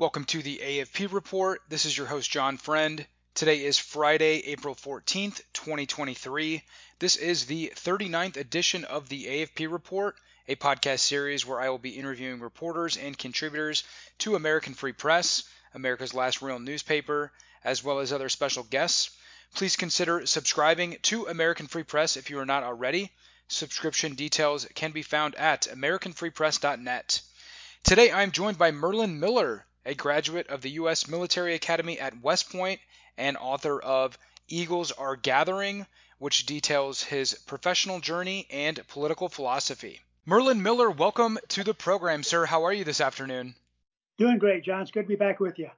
[0.00, 1.60] Welcome to the AFP Report.
[1.68, 3.04] This is your host, John Friend.
[3.34, 6.62] Today is Friday, April 14th, 2023.
[7.00, 10.14] This is the 39th edition of the AFP Report,
[10.46, 13.82] a podcast series where I will be interviewing reporters and contributors
[14.18, 15.42] to American Free Press,
[15.74, 17.32] America's last real newspaper,
[17.64, 19.10] as well as other special guests.
[19.56, 23.10] Please consider subscribing to American Free Press if you are not already.
[23.48, 27.20] Subscription details can be found at AmericanFreePress.net.
[27.82, 31.08] Today I'm joined by Merlin Miller, a graduate of the U.S.
[31.08, 32.78] Military Academy at West Point
[33.16, 35.86] and author of Eagles Are Gathering,
[36.18, 40.02] which details his professional journey and political philosophy.
[40.26, 42.44] Merlin Miller, welcome to the program, sir.
[42.44, 43.54] How are you this afternoon?
[44.18, 44.82] Doing great, John.
[44.82, 45.70] It's good to be back with you.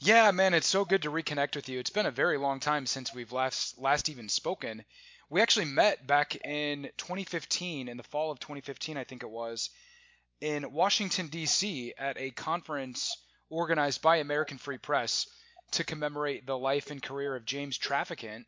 [0.00, 1.78] Yeah, man, it's so good to reconnect with you.
[1.78, 4.84] It's been a very long time since we've last last even spoken.
[5.30, 9.70] We actually met back in 2015, in the fall of 2015, I think it was,
[10.40, 11.94] in Washington D.C.
[11.96, 13.16] at a conference
[13.50, 15.26] organized by American Free Press
[15.72, 18.44] to commemorate the life and career of James Traficant,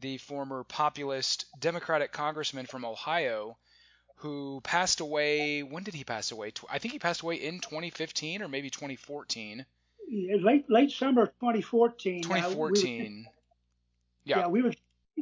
[0.00, 3.56] the former populist Democratic congressman from Ohio,
[4.16, 5.62] who passed away.
[5.62, 6.52] When did he pass away?
[6.70, 9.64] I think he passed away in 2015 or maybe 2014.
[10.40, 12.22] Late late summer 2014.
[12.22, 12.46] 2014.
[12.46, 13.24] Uh, we were,
[14.24, 14.38] yeah.
[14.38, 14.72] yeah, we were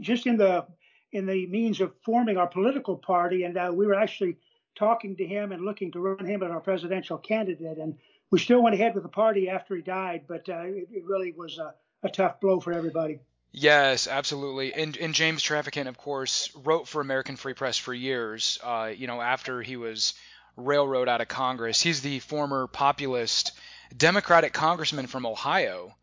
[0.00, 0.66] just in the
[1.12, 4.36] in the means of forming our political party, and uh, we were actually
[4.74, 7.78] talking to him and looking to run him as our presidential candidate.
[7.78, 7.96] And
[8.30, 11.32] we still went ahead with the party after he died, but uh, it, it, really
[11.32, 13.20] was a, a, tough blow for everybody.
[13.52, 14.74] Yes, absolutely.
[14.74, 18.58] And, and James Traficant, of course, wrote for American Free Press for years.
[18.62, 20.14] Uh, you know, after he was
[20.56, 23.52] railroaded out of Congress, he's the former populist
[23.96, 25.94] Democratic congressman from Ohio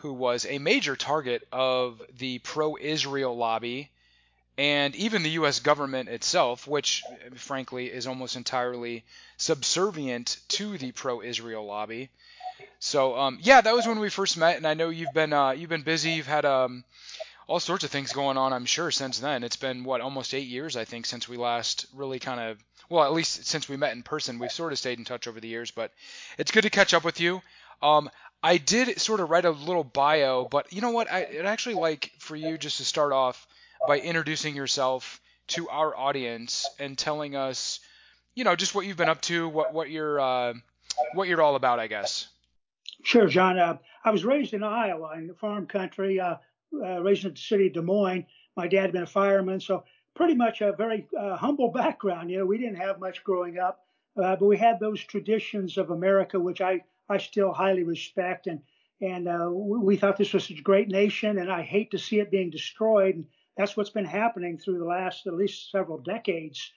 [0.00, 3.90] who was a major target of the pro-Israel lobby
[4.58, 5.60] and even the U.S.
[5.60, 7.02] government itself, which
[7.36, 9.04] frankly is almost entirely
[9.36, 12.10] subservient to the pro-Israel lobby.
[12.78, 15.52] So um, yeah, that was when we first met, and I know you've been uh,
[15.52, 16.12] you've been busy.
[16.12, 16.84] You've had um,
[17.46, 19.44] all sorts of things going on, I'm sure, since then.
[19.44, 22.58] It's been what almost eight years, I think, since we last really kind of
[22.88, 24.38] well, at least since we met in person.
[24.38, 25.92] We've sort of stayed in touch over the years, but
[26.38, 27.40] it's good to catch up with you.
[27.82, 28.10] Um,
[28.42, 31.10] I did sort of write a little bio, but you know what?
[31.10, 33.46] I, would actually like for you just to start off
[33.86, 37.80] by introducing yourself to our audience and telling us,
[38.34, 40.54] you know, just what you've been up to, what what you're uh,
[41.14, 42.28] what you're all about, I guess.
[43.02, 43.58] Sure, John.
[43.58, 46.36] Uh, I was raised in Iowa, in the farm country, uh,
[46.74, 48.26] uh raised in the city of Des Moines.
[48.56, 52.30] My dad had been a fireman, so pretty much a very uh, humble background.
[52.30, 53.84] You know, we didn't have much growing up,
[54.16, 58.60] uh, but we had those traditions of America, which I I still highly respect, and
[59.00, 59.26] and
[59.56, 62.50] we thought this was such a great nation, and I hate to see it being
[62.50, 63.16] destroyed.
[63.16, 63.26] And,
[63.56, 66.72] that's what's been happening through the last at least several decades.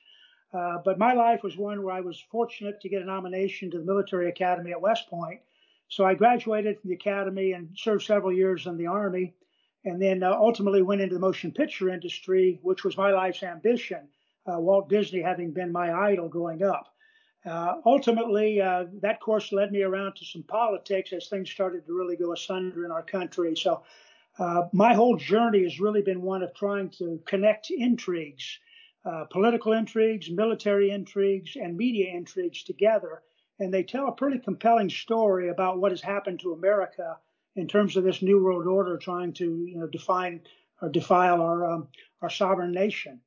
[0.54, 3.80] Uh, but my life was one where I was fortunate to get a nomination to
[3.80, 5.40] the military academy at West Point.
[5.88, 9.34] So I graduated from the academy and served several years in the army,
[9.86, 14.08] and then uh, ultimately went into the motion picture industry, which was my life's ambition.
[14.46, 16.94] Uh, Walt Disney having been my idol growing up.
[17.46, 21.94] Uh, ultimately, uh, that course led me around to some politics as things started to
[21.94, 23.56] really go asunder in our country.
[23.56, 23.84] So
[24.40, 28.60] uh, my whole journey has really been one of trying to connect intrigues,
[29.06, 33.22] uh, political intrigues, military intrigues, and media intrigues together.
[33.60, 37.18] And they tell a pretty compelling story about what has happened to America
[37.56, 40.42] in terms of this new world order trying to you know, define
[40.82, 41.88] or defile our, um,
[42.22, 43.22] our sovereign nation.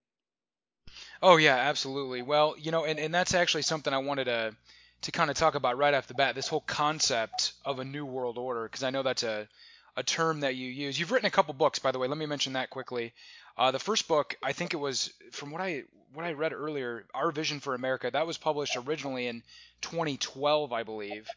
[1.23, 2.23] Oh, yeah, absolutely.
[2.23, 4.57] Well, you know, and, and that's actually something I wanted to,
[5.03, 8.05] to kind of talk about right off the bat this whole concept of a new
[8.05, 9.49] world order, because I know that's a
[9.97, 10.99] a term that you use.
[10.99, 12.09] You've written a couple books, by the way.
[12.09, 13.13] Let me mention that quickly.
[13.57, 17.05] Uh, the first book, I think it was from what I what I read earlier,
[17.15, 18.11] Our Vision for America.
[18.11, 19.43] That was published originally in
[19.83, 21.29] 2012, I believe,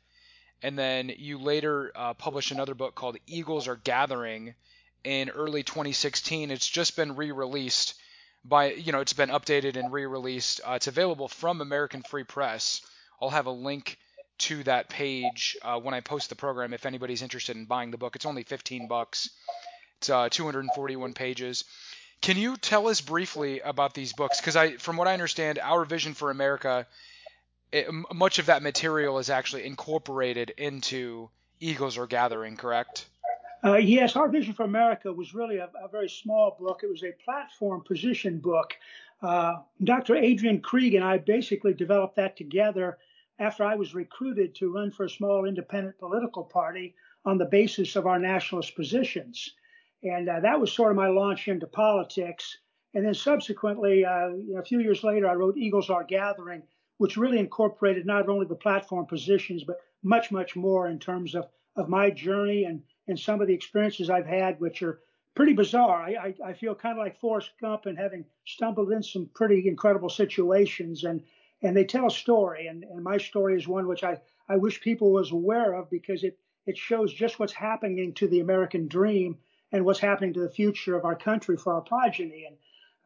[0.61, 4.53] and then you later uh, published another book called Eagles Are Gathering
[5.03, 6.51] in early 2016.
[6.51, 7.95] It's just been re-released
[8.45, 10.61] by you know it's been updated and re-released.
[10.65, 12.81] Uh, it's available from American Free Press.
[13.21, 13.97] I'll have a link
[14.39, 16.73] to that page uh, when I post the program.
[16.73, 19.29] If anybody's interested in buying the book, it's only 15 bucks.
[19.97, 21.65] It's uh, 241 pages.
[22.21, 24.39] Can you tell us briefly about these books?
[24.39, 26.85] Because I, from what I understand, Our Vision for America,
[27.71, 31.29] it, much of that material is actually incorporated into
[31.59, 33.05] Eagles Are Gathering, correct?
[33.63, 36.81] Uh, yes, Our Vision for America was really a, a, very small book.
[36.83, 38.75] It was a platform position book.
[39.21, 40.15] Uh, Dr.
[40.15, 42.97] Adrian Krieg and I basically developed that together
[43.39, 46.95] after I was recruited to run for a small independent political party
[47.25, 49.53] on the basis of our nationalist positions.
[50.03, 52.57] And uh, that was sort of my launch into politics.
[52.93, 56.63] And then subsequently, uh, a few years later, I wrote Eagles Are Gathering,
[56.97, 61.45] which really incorporated not only the platform positions, but much, much more in terms of,
[61.75, 64.99] of my journey and, and some of the experiences I've had, which are
[65.35, 66.01] pretty bizarre.
[66.01, 69.67] I, I, I feel kind of like Forrest Gump and having stumbled in some pretty
[69.67, 71.21] incredible situations and
[71.61, 74.81] and they tell a story and, and my story is one which I, I wish
[74.81, 79.37] people was aware of because it, it shows just what's happening to the American dream
[79.71, 82.47] and what's happening to the future of our country for our progeny.
[82.47, 82.57] And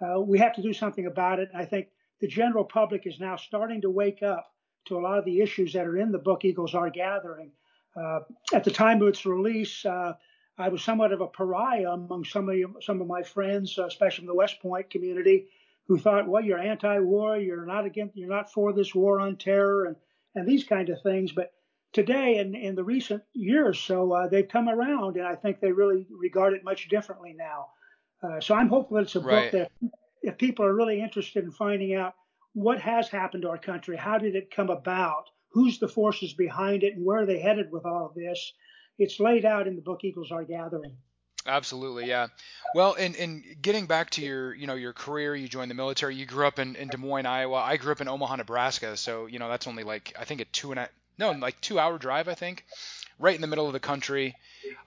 [0.10, 1.50] uh, we have to do something about it.
[1.52, 1.88] And I think
[2.22, 4.52] the general public is now starting to wake up
[4.86, 7.52] to a lot of the issues that are in the book Eagles Are Gathering.
[7.96, 8.20] Uh,
[8.54, 10.14] at the time of its release, uh,
[10.58, 14.24] I was somewhat of a pariah among some of some of my friends, uh, especially
[14.24, 15.48] in the West Point community,
[15.88, 19.86] who thought, "Well, you're anti-war, you're not against, you're not for this war on terror,
[19.86, 19.96] and
[20.36, 21.52] and these kind of things." But
[21.92, 25.72] today, in in the recent years, so uh, they've come around, and I think they
[25.72, 27.68] really regard it much differently now.
[28.24, 29.52] Uh, so I'm hopeful that it's a right.
[29.52, 29.92] book that,
[30.22, 32.14] if people are really interested in finding out
[32.54, 36.84] what has happened to our country, how did it come about, who's the forces behind
[36.84, 38.54] it, and where are they headed with all of this,
[38.98, 40.96] it's laid out in the book Eagles Are Gathering.
[41.46, 42.28] Absolutely, yeah.
[42.74, 46.16] Well, and and getting back to your you know your career, you joined the military.
[46.16, 47.58] You grew up in, in Des Moines, Iowa.
[47.58, 48.96] I grew up in Omaha, Nebraska.
[48.98, 51.80] So you know that's only like I think a two and a no like two
[51.80, 52.66] hour drive I think,
[53.20, 54.36] right in the middle of the country.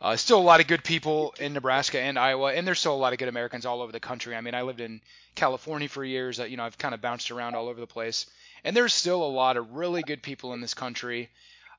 [0.01, 2.97] Uh, still a lot of good people in Nebraska and Iowa, and there's still a
[2.97, 4.35] lot of good Americans all over the country.
[4.35, 5.03] I mean, I lived in
[5.35, 6.41] California for years.
[6.41, 8.27] Uh, you know, I've kind of bounced around all over the place,
[8.65, 11.29] and there's still a lot of really good people in this country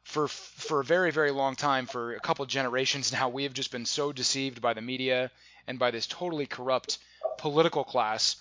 [0.08, 3.72] for for a very very long time for a couple generations now we have just
[3.72, 5.30] been so deceived by the media
[5.68, 6.98] and by this totally corrupt
[7.38, 8.38] political class.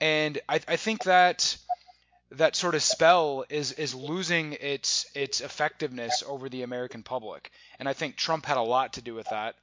[0.00, 1.56] And I, I think that
[2.32, 7.50] that sort of spell is is losing its its effectiveness over the American public.
[7.78, 9.56] And I think Trump had a lot to do with that.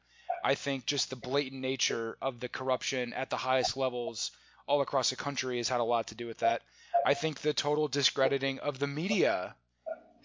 [0.44, 4.32] I think just the blatant nature of the corruption at the highest levels
[4.68, 6.62] all across the country has had a lot to do with that.
[7.06, 9.56] I think the total discrediting of the media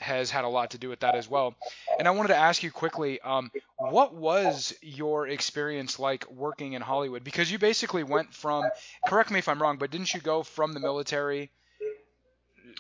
[0.02, 1.54] has had a lot to do with that as well.
[1.99, 6.82] And I wanted to ask you quickly, um, what was your experience like working in
[6.82, 7.25] Hollywood?
[7.25, 8.64] Because you basically went from,
[9.06, 11.50] correct me if I'm wrong, but didn't you go from the military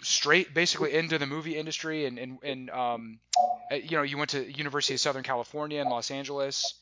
[0.02, 3.18] straight basically into the movie industry and, and, and um,
[3.70, 6.74] uh, you know, you went to University of Southern California in Los Angeles?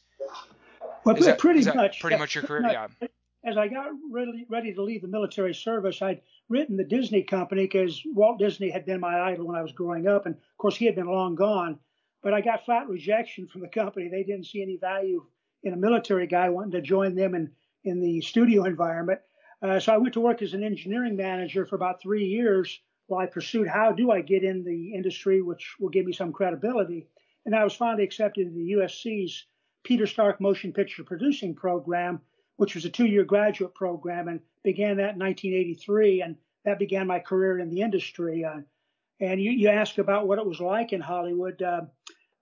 [1.05, 2.01] Well, is pretty that, much.
[2.01, 2.73] Pretty much your career, much.
[2.73, 3.09] yeah
[3.45, 7.63] as I got ready, ready to leave the military service, I'd written the Disney company
[7.63, 10.27] because Walt Disney had been my idol when I was growing up.
[10.27, 11.79] And of course, he had been long gone.
[12.23, 14.09] But I got flat rejection from the company.
[14.09, 15.25] They didn't see any value
[15.63, 17.51] in a military guy wanting to join them in,
[17.85, 19.21] in the studio environment.
[19.63, 23.21] Uh, so I went to work as an engineering manager for about three years while
[23.21, 27.07] I pursued how do I get in the industry, which will give me some credibility.
[27.47, 29.47] And I was finally accepted into the USC's
[29.83, 32.21] Peter Stark Motion Picture Producing Program,
[32.61, 36.37] which was a two-year graduate program, and began that in 1983, and
[36.67, 38.45] that began my career in the industry.
[38.45, 38.61] Uh,
[39.19, 41.63] and you, you asked about what it was like in Hollywood.
[41.63, 41.81] Uh,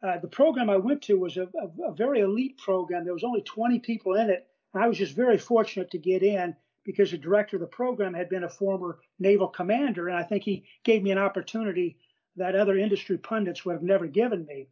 [0.03, 3.05] uh, the program I went to was a, a, a, very elite program.
[3.05, 6.25] There was only 20 people in it, and I was just very fortunate to get
[6.25, 10.25] in because the director of the program had been a former naval commander, and I
[10.25, 11.97] think he gave me an opportunity
[12.35, 14.67] that other industry pundits would have never given me.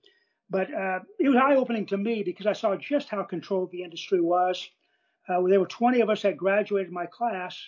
[0.51, 4.21] But uh, it was eye-opening to me because I saw just how controlled the industry
[4.21, 4.69] was.
[5.29, 7.59] Uh, there were 20 of us that graduated my class.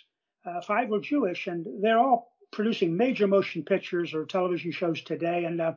[0.45, 5.45] Uh, five were Jewish, and they're all producing major motion pictures or television shows today.
[5.45, 5.73] And uh,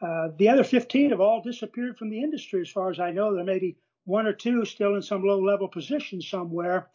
[0.00, 3.34] uh, the other 15 have all disappeared from the industry, as far as I know.
[3.34, 6.88] There may be one or two still in some low-level position somewhere,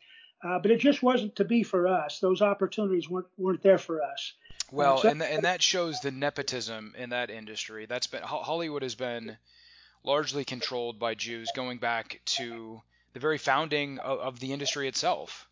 [0.44, 2.20] uh, but it just wasn't to be for us.
[2.20, 4.34] Those opportunities weren't weren't there for us.
[4.72, 7.86] Well, so, and and that shows the nepotism in that industry.
[7.86, 9.38] That's been Hollywood has been
[10.04, 12.82] largely controlled by Jews going back to
[13.14, 15.48] the very founding of, of the industry itself.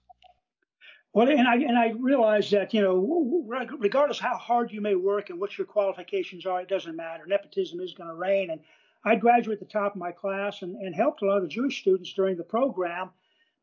[1.14, 3.46] Well, and I and I realize that you know,
[3.80, 7.26] regardless how hard you may work and what your qualifications are, it doesn't matter.
[7.28, 8.50] Nepotism is going to reign.
[8.50, 8.62] And
[9.04, 11.50] I graduated at the top of my class and, and helped a lot of the
[11.50, 13.10] Jewish students during the program.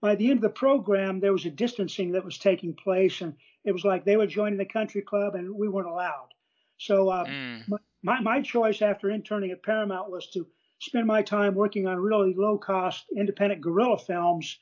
[0.01, 3.35] By the end of the program, there was a distancing that was taking place, and
[3.65, 6.29] it was like they were joining the country club and we weren't allowed.
[6.77, 7.79] So uh, mm.
[8.03, 10.47] my, my choice after interning at Paramount was to
[10.79, 14.59] spend my time working on really low cost independent guerrilla films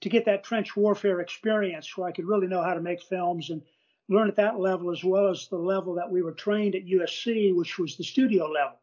[0.00, 3.50] to get that trench warfare experience where I could really know how to make films
[3.50, 3.62] and
[4.08, 7.54] learn at that level as well as the level that we were trained at USC,
[7.54, 8.78] which was the studio level.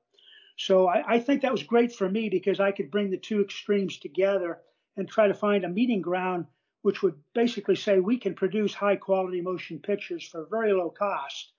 [0.58, 3.42] So I, I think that was great for me because I could bring the two
[3.42, 4.60] extremes together
[4.96, 6.46] and try to find a meeting ground
[6.84, 11.52] which would basically say we can produce high quality motion pictures for very low cost.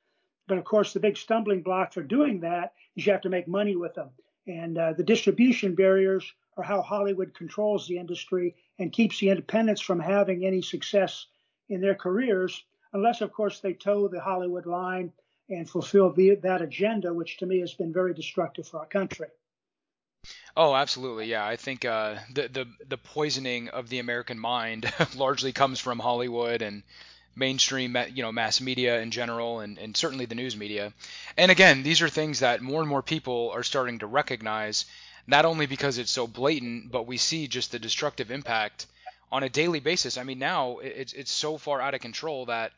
[0.47, 3.47] But of course, the big stumbling block for doing that is you have to make
[3.47, 4.09] money with them.
[4.49, 9.83] And uh, the distribution barriers are how Hollywood controls the industry and keeps the independents
[9.83, 11.27] from having any success
[11.69, 12.65] in their careers,
[12.95, 15.13] unless, of course, they toe the Hollywood line
[15.51, 19.29] and fulfill the, that agenda, which to me has been very destructive for our country.
[20.57, 21.27] Oh, absolutely.
[21.27, 26.01] Yeah, I think uh, the the the poisoning of the American mind largely comes from
[26.01, 26.83] Hollywood and
[27.39, 30.93] mainstream, you know, mass media in general, and, and certainly the news media.
[31.37, 34.85] And again, these are things that more and more people are starting to recognize,
[35.27, 38.87] not only because it's so blatant, but we see just the destructive impact
[39.31, 40.19] on a daily basis.
[40.19, 42.73] I mean, now it's it's so far out of control that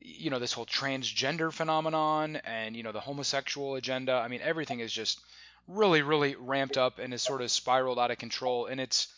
[0.00, 4.12] you know this whole transgender phenomenon and you know the homosexual agenda.
[4.12, 5.20] I mean, everything is just
[5.68, 9.08] really really ramped up and is sort of spiraled out of control, and it's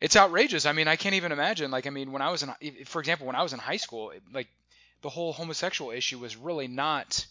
[0.00, 0.66] it's outrageous.
[0.66, 1.70] I mean, I can't even imagine.
[1.70, 2.52] Like, I mean, when I was in,
[2.84, 4.48] for example, when I was in high school, like
[5.02, 7.26] the whole homosexual issue was really not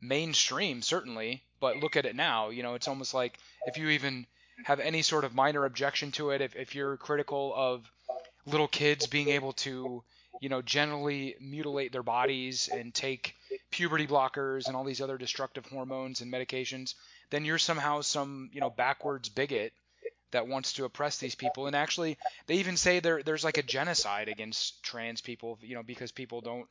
[0.00, 1.42] mainstream, certainly.
[1.60, 2.48] But look at it now.
[2.48, 4.26] You know, it's almost like if you even
[4.64, 7.90] have any sort of minor objection to it, if, if you're critical of
[8.46, 10.02] little kids being able to,
[10.40, 13.36] you know, generally mutilate their bodies and take
[13.70, 16.94] puberty blockers and all these other destructive hormones and medications,
[17.30, 19.72] then you're somehow some, you know, backwards bigot
[20.32, 21.66] that wants to oppress these people.
[21.66, 25.82] And actually, they even say there there's like a genocide against trans people, you know,
[25.82, 26.66] because people don't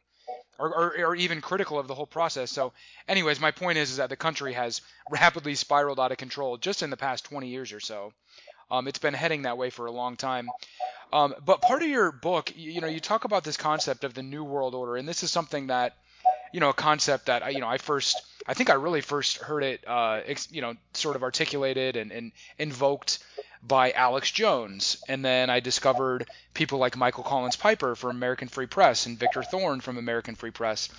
[0.60, 2.52] are, are, even critical of the whole process.
[2.52, 2.74] So,
[3.08, 6.84] anyways, my point is is that the country has rapidly spiraled out of control just
[6.84, 8.14] in the past 20 years or so.
[8.70, 10.50] Um, it's been heading that way for a long time.
[11.12, 14.14] Um, but part of your book, you, you know, you talk about this concept of
[14.14, 15.96] the new world order, and this is something that
[16.52, 19.38] you know a concept that I, you know I first I think I really first
[19.38, 23.20] heard it uh, ex, you know sort of articulated and, and invoked
[23.62, 25.04] by Alex Jones.
[25.08, 29.44] And then I discovered people like Michael Collins Piper from American Free Press and Victor
[29.44, 30.90] Thorn from American Free Press.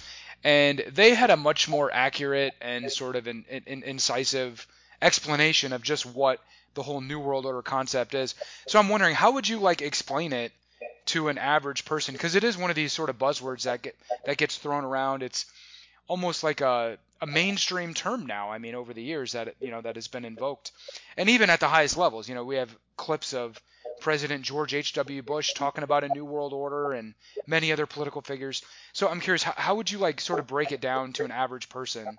[0.42, 4.66] And they had a much more accurate and sort of an, an, an incisive
[5.02, 6.40] explanation of just what
[6.75, 8.35] the whole New World Order concept is.
[8.66, 10.52] So I'm wondering, how would you like explain it
[11.07, 12.12] to an average person?
[12.12, 15.23] Because it is one of these sort of buzzwords that get that gets thrown around.
[15.23, 15.47] It's
[16.09, 18.50] almost like a a mainstream term now.
[18.50, 20.73] I mean, over the years that you know that has been invoked,
[21.16, 23.61] and even at the highest levels, you know, we have clips of
[24.00, 25.23] President George H.W.
[25.23, 27.14] Bush talking about a new world order and
[27.47, 28.62] many other political figures.
[28.92, 31.30] So I'm curious, how, how would you like sort of break it down to an
[31.30, 32.19] average person?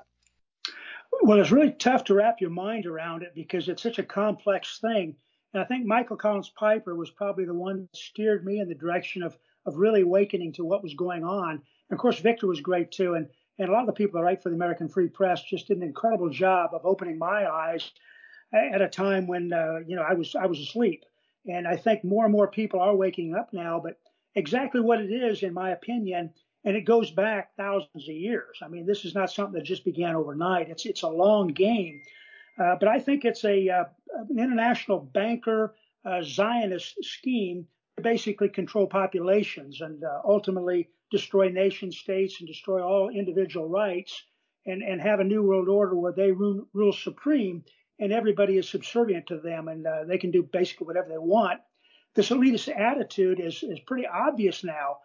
[1.21, 4.79] Well, it's really tough to wrap your mind around it because it's such a complex
[4.79, 5.15] thing.
[5.53, 8.75] And I think Michael Collins Piper was probably the one that steered me in the
[8.75, 11.51] direction of of really awakening to what was going on.
[11.51, 13.13] And of course, Victor was great too.
[13.15, 13.27] And
[13.59, 15.77] and a lot of the people that write for the American Free Press just did
[15.77, 17.91] an incredible job of opening my eyes
[18.53, 21.05] at a time when uh, you know I was I was asleep.
[21.47, 23.79] And I think more and more people are waking up now.
[23.83, 23.97] But
[24.35, 26.31] exactly what it is, in my opinion,
[26.63, 28.59] and it goes back thousands of years.
[28.63, 30.69] I mean, this is not something that just began overnight.
[30.69, 32.01] It's it's a long game.
[32.59, 33.83] Uh, but I think it's a uh,
[34.29, 37.65] an international banker uh, Zionist scheme
[37.97, 44.23] to basically control populations and uh, ultimately destroy nation states and destroy all individual rights
[44.65, 47.63] and, and have a new world order where they rule, rule supreme
[47.99, 51.59] and everybody is subservient to them and uh, they can do basically whatever they want.
[52.15, 54.97] This elitist attitude is, is pretty obvious now.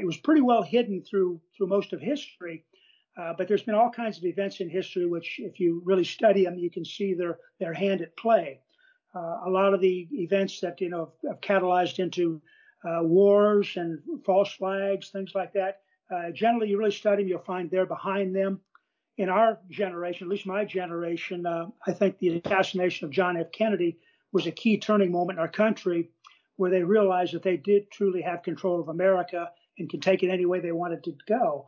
[0.00, 2.64] It was pretty well hidden through through most of history,
[3.16, 6.44] uh, but there's been all kinds of events in history which, if you really study
[6.44, 8.60] them, you can see their their hand at play.
[9.14, 12.42] Uh, a lot of the events that you know have catalyzed into
[12.84, 15.80] uh, wars and false flags, things like that.
[16.14, 18.60] Uh, generally, you really study them, you'll find they're behind them.
[19.16, 23.52] In our generation, at least my generation, uh, I think the assassination of John F.
[23.52, 23.98] Kennedy
[24.32, 26.10] was a key turning moment in our country
[26.56, 30.30] where they realized that they did truly have control of America and could take it
[30.30, 31.66] any way they wanted to go.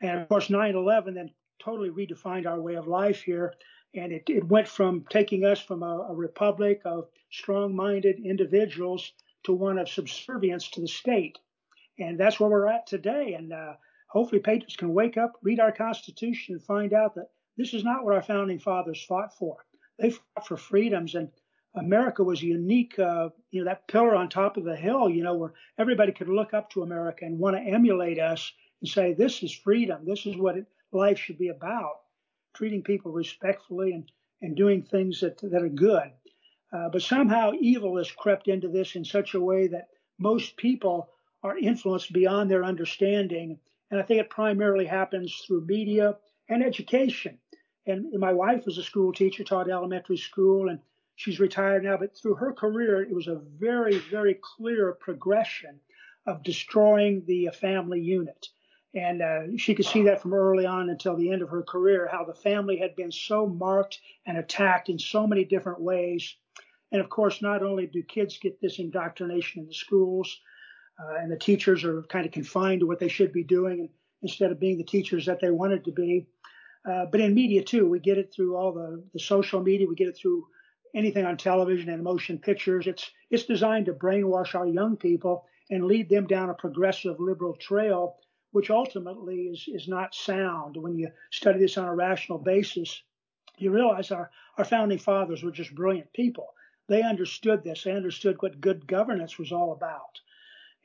[0.00, 3.54] And of course, 9 11 then totally redefined our way of life here.
[3.94, 9.12] And it, it went from taking us from a, a republic of strong minded individuals
[9.44, 11.38] to one of subservience to the state.
[11.98, 13.34] And that's where we're at today.
[13.34, 13.74] And uh,
[14.08, 18.04] hopefully, patriots can wake up, read our Constitution, and find out that this is not
[18.04, 19.64] what our founding fathers fought for.
[19.98, 21.28] They fought for freedoms, and
[21.74, 25.24] America was a unique, uh, you know, that pillar on top of the hill, you
[25.24, 29.12] know, where everybody could look up to America and want to emulate us and say,
[29.12, 30.04] this is freedom.
[30.04, 32.00] This is what it, life should be about.
[32.54, 34.10] Treating people respectfully and,
[34.42, 36.10] and doing things that, that are good.
[36.72, 41.08] Uh, but somehow evil has crept into this in such a way that most people
[41.42, 43.58] are influenced beyond their understanding.
[43.90, 46.16] And I think it primarily happens through media
[46.48, 47.38] and education.
[47.86, 50.78] And my wife was a school teacher, taught elementary school, and
[51.16, 51.96] she's retired now.
[51.96, 55.80] But through her career, it was a very, very clear progression
[56.26, 58.48] of destroying the family unit.
[58.94, 62.08] And uh, she could see that from early on until the end of her career,
[62.10, 66.36] how the family had been so marked and attacked in so many different ways
[66.92, 70.40] and of course, not only do kids get this indoctrination in the schools,
[70.98, 73.90] uh, and the teachers are kind of confined to what they should be doing
[74.22, 76.26] instead of being the teachers that they wanted to be,
[76.88, 79.86] Uh, but in media too, we get it through all the, the social media.
[79.86, 80.46] We get it through
[80.94, 82.86] anything on television and motion pictures.
[82.86, 87.56] It's it's designed to brainwash our young people and lead them down a progressive liberal
[87.56, 88.16] trail,
[88.52, 90.76] which ultimately is is not sound.
[90.76, 93.02] When you study this on a rational basis,
[93.58, 96.48] you realize our our founding fathers were just brilliant people.
[96.88, 97.84] They understood this.
[97.84, 100.20] They understood what good governance was all about.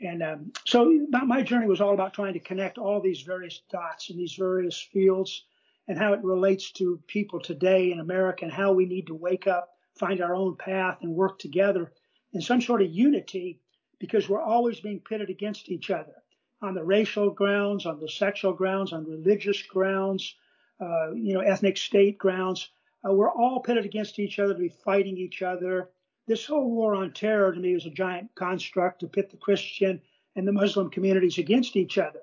[0.01, 4.09] And um, so my journey was all about trying to connect all these various dots
[4.09, 5.45] in these various fields
[5.87, 9.47] and how it relates to people today in America and how we need to wake
[9.47, 11.93] up, find our own path, and work together
[12.33, 13.59] in some sort of unity
[13.99, 16.22] because we're always being pitted against each other
[16.63, 20.35] on the racial grounds, on the sexual grounds, on religious grounds,
[20.81, 22.69] uh, you know, ethnic state grounds.
[23.07, 25.89] Uh, we're all pitted against each other to be fighting each other
[26.27, 30.01] this whole war on terror to me is a giant construct to pit the Christian
[30.35, 32.21] and the Muslim communities against each other,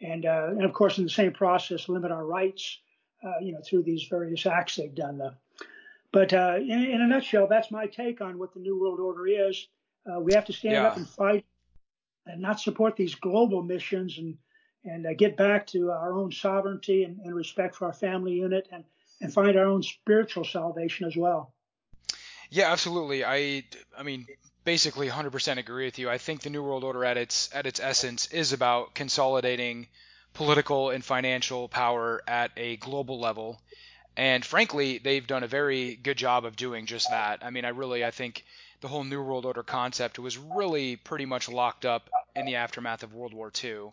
[0.00, 2.78] and uh, and of course in the same process limit our rights,
[3.22, 5.18] uh, you know, through these various acts they've done.
[5.18, 5.36] Them.
[6.10, 9.26] But uh, in, in, a nutshell, that's my take on what the New World Order
[9.26, 9.66] is.
[10.10, 10.86] Uh, we have to stand yeah.
[10.86, 11.44] up and fight,
[12.26, 14.36] and not support these global missions, and
[14.84, 18.68] and uh, get back to our own sovereignty and, and respect for our family unit,
[18.72, 18.84] and
[19.20, 21.52] and find our own spiritual salvation as well.
[22.50, 23.24] Yeah, absolutely.
[23.24, 23.64] I
[23.96, 24.26] I mean,
[24.64, 26.10] basically 100% agree with you.
[26.10, 29.86] I think the New World Order at its at its essence is about consolidating
[30.32, 33.60] political and financial power at a global level.
[34.16, 37.44] And frankly, they've done a very good job of doing just that.
[37.44, 38.44] I mean, I really I think
[38.84, 43.02] the whole New World Order concept was really pretty much locked up in the aftermath
[43.02, 43.92] of World War II.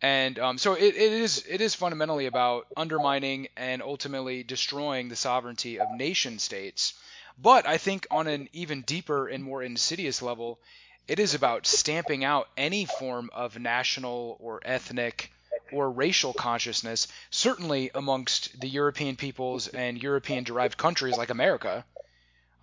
[0.00, 5.16] And um, so it, it is it is fundamentally about undermining and ultimately destroying the
[5.16, 6.94] sovereignty of nation states
[7.38, 10.60] but I think on an even deeper and more insidious level,
[11.08, 15.32] it is about stamping out any form of national or ethnic
[15.72, 21.84] or racial consciousness, certainly amongst the European peoples and European derived countries like America.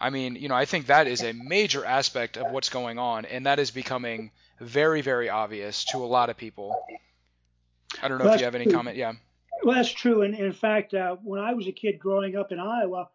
[0.01, 3.25] I mean, you know, I think that is a major aspect of what's going on,
[3.25, 6.75] and that is becoming very, very obvious to a lot of people.
[8.01, 8.73] I don't know well, if you have any true.
[8.73, 8.97] comment.
[8.97, 9.13] Yeah.
[9.63, 10.23] Well, that's true.
[10.23, 13.09] And in fact, uh, when I was a kid growing up in Iowa,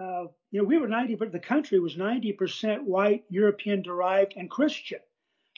[0.00, 4.48] uh, you know, we were 90, but the country was 90% white, European derived, and
[4.48, 5.00] Christian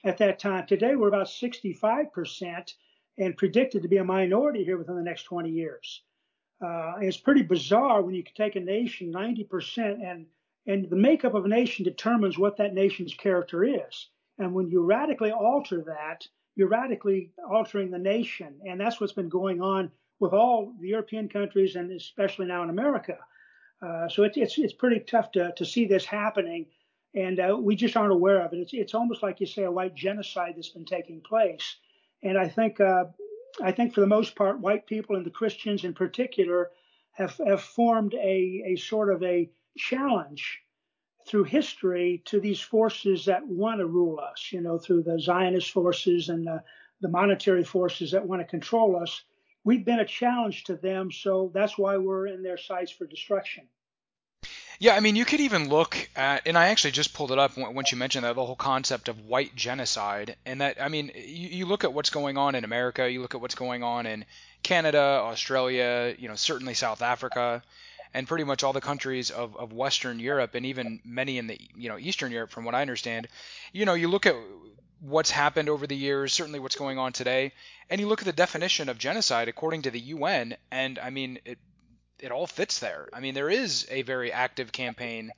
[0.02, 0.66] at that time.
[0.66, 2.72] Today, we're about 65%
[3.18, 6.02] and predicted to be a minority here within the next 20 years.
[6.64, 10.24] Uh, it's pretty bizarre when you can take a nation 90% and
[10.66, 14.09] and the makeup of a nation determines what that nation's character is.
[14.38, 18.61] And when you radically alter that, you're radically altering the nation.
[18.66, 22.70] And that's what's been going on with all the European countries and especially now in
[22.70, 23.18] America.
[23.83, 26.66] Uh, so it's, it's it's pretty tough to to see this happening,
[27.14, 28.59] and uh, we just aren't aware of it.
[28.59, 31.77] It's it's almost like you say a white genocide that's been taking place,
[32.23, 33.05] and I think uh,
[33.62, 36.70] I think for the most part, white people and the Christians in particular
[37.12, 40.61] have have formed a a sort of a challenge
[41.26, 44.48] through history to these forces that want to rule us.
[44.52, 46.62] You know, through the Zionist forces and the,
[47.00, 49.22] the monetary forces that want to control us
[49.64, 53.64] we've been a challenge to them, so that's why we're in their sights for destruction.
[54.78, 57.59] Yeah, I mean, you could even look at, and I actually just pulled it up
[57.59, 61.48] once you mentioned that the whole concept of white genocide, and that I mean, you,
[61.48, 64.24] you look at what's going on in America, you look at what's going on in
[64.62, 67.62] Canada, Australia, you know, certainly South Africa,
[68.14, 71.59] and pretty much all the countries of, of Western Europe, and even many in the
[71.77, 73.29] you know Eastern Europe, from what I understand.
[73.73, 74.35] You know, you look at
[75.01, 77.53] what's happened over the years, certainly what's going on today,
[77.88, 81.38] and you look at the definition of genocide according to the UN, and I mean,
[81.44, 81.59] it,
[82.18, 83.09] it all fits there.
[83.12, 85.33] I mean, there is a very active campaign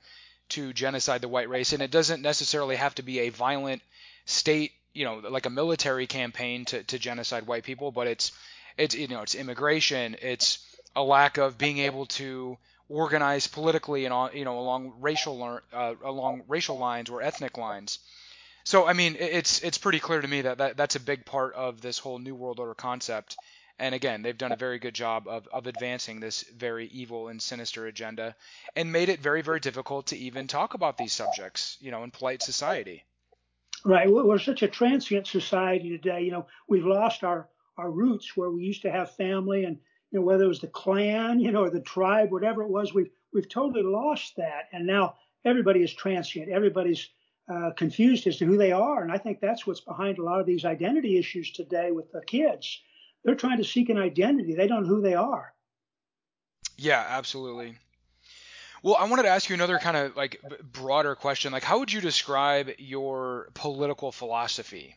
[0.49, 3.81] to genocide the white race, and it doesn't necessarily have to be a violent
[4.25, 8.31] state, you know, like a military campaign to, to genocide white people, but it's
[8.77, 10.59] it's you know it's immigration, it's
[10.95, 12.57] a lack of being able to
[12.89, 17.99] organize politically and you know along racial uh, along racial lines or ethnic lines.
[18.63, 21.53] So I mean, it's it's pretty clear to me that, that that's a big part
[21.55, 23.37] of this whole new world order concept.
[23.79, 27.41] And again, they've done a very good job of, of advancing this very evil and
[27.41, 28.35] sinister agenda
[28.75, 32.11] and made it very, very difficult to even talk about these subjects, you know, in
[32.11, 33.03] polite society.
[33.83, 34.09] Right.
[34.09, 36.21] We're such a transient society today.
[36.21, 39.79] You know, we've lost our, our roots where we used to have family and,
[40.13, 42.93] you know, whether it was the clan, you know, or the tribe, whatever it was,
[42.93, 44.69] we've, we've totally lost that.
[44.71, 46.49] And now everybody is transient.
[46.49, 47.09] Everybody's
[47.51, 49.01] uh, confused as to who they are.
[49.01, 52.21] And I think that's what's behind a lot of these identity issues today with the
[52.21, 52.79] kids.
[53.25, 54.53] They're trying to seek an identity.
[54.53, 55.51] They don't know who they are.
[56.77, 57.75] Yeah, absolutely.
[58.83, 61.51] Well, I wanted to ask you another kind of like broader question.
[61.53, 64.95] Like, how would you describe your political philosophy?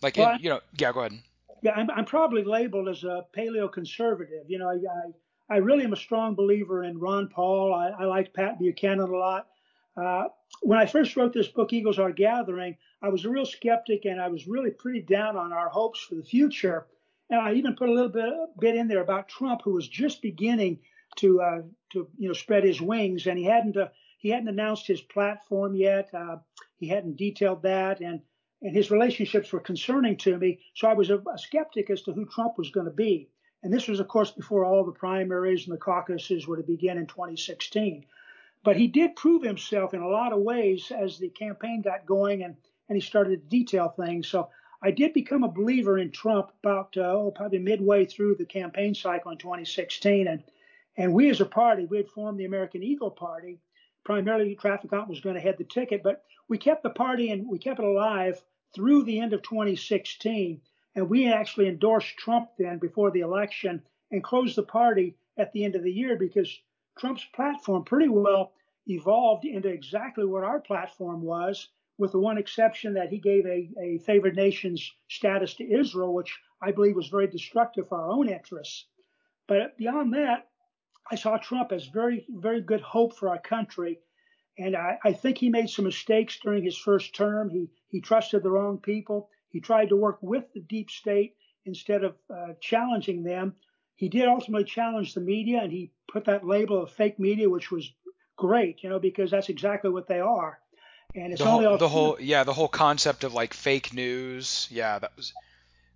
[0.00, 1.18] Like, well, in, you know, yeah, go ahead.
[1.64, 4.44] Yeah, I'm, I'm probably labeled as a paleo conservative.
[4.48, 7.72] You know, I, I, I really am a strong believer in Ron Paul.
[7.72, 9.48] I, I like Pat Buchanan a lot.
[9.96, 10.24] Uh,
[10.60, 14.20] when I first wrote this book, Eagles Are Gathering, I was a real skeptic and
[14.20, 16.86] I was really pretty down on our hopes for the future.
[17.30, 20.20] And I even put a little bit, bit in there about Trump, who was just
[20.20, 20.80] beginning
[21.16, 24.86] to uh, to you know spread his wings, and he hadn't uh, he hadn't announced
[24.86, 26.12] his platform yet.
[26.12, 26.36] Uh,
[26.76, 28.20] he hadn't detailed that, and
[28.64, 30.58] and his relationships were concerning to me.
[30.74, 33.28] So I was a, a skeptic as to who Trump was going to be.
[33.62, 36.96] And this was, of course, before all the primaries and the caucuses were to begin
[36.96, 38.06] in 2016.
[38.64, 42.42] But he did prove himself in a lot of ways as the campaign got going
[42.42, 42.56] and,
[42.88, 44.28] and he started to detail things.
[44.28, 44.48] So
[44.82, 48.94] I did become a believer in Trump about uh, oh, probably midway through the campaign
[48.94, 50.26] cycle in 2016.
[50.26, 50.42] And,
[50.96, 53.60] and we as a party, we had formed the American Eagle Party.
[54.04, 57.58] Primarily, Traficant was going to head the ticket, but we kept the party and we
[57.58, 58.42] kept it alive
[58.74, 60.60] through the end of 2016.
[60.96, 65.64] And we actually endorsed Trump then before the election and closed the party at the
[65.64, 66.60] end of the year because
[66.98, 68.52] Trump's platform pretty well
[68.86, 73.70] evolved into exactly what our platform was, with the one exception that he gave a,
[73.80, 78.28] a favored nations status to Israel, which I believe was very destructive for our own
[78.28, 78.86] interests.
[79.46, 80.48] But beyond that,
[81.10, 84.00] I saw Trump as very, very good hope for our country.
[84.58, 87.50] And I, I, think he made some mistakes during his first term.
[87.50, 89.28] He he trusted the wrong people.
[89.50, 93.54] He tried to work with the deep state instead of uh, challenging them.
[93.94, 97.70] He did ultimately challenge the media, and he put that label of fake media, which
[97.70, 97.88] was
[98.36, 100.58] great, you know, because that's exactly what they are.
[101.14, 104.66] And it's the only whole, the whole yeah the whole concept of like fake news.
[104.72, 105.32] Yeah, that was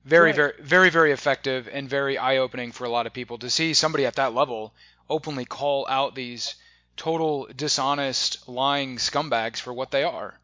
[0.05, 0.37] very right.
[0.37, 3.75] very very very effective and very eye opening for a lot of people to see
[3.75, 4.73] somebody at that level
[5.11, 6.55] openly call out these
[6.97, 10.39] total dishonest, lying scumbags for what they are.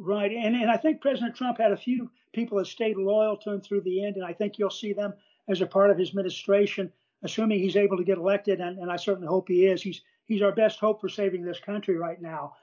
[0.00, 3.50] Right, and and I think President Trump had a few people that stayed loyal to
[3.50, 5.12] him through the end, and I think you'll see them
[5.48, 6.92] as a part of his administration,
[7.24, 9.82] assuming he's able to get elected, and, and I certainly hope he is.
[9.82, 12.54] He's he's our best hope for saving this country right now.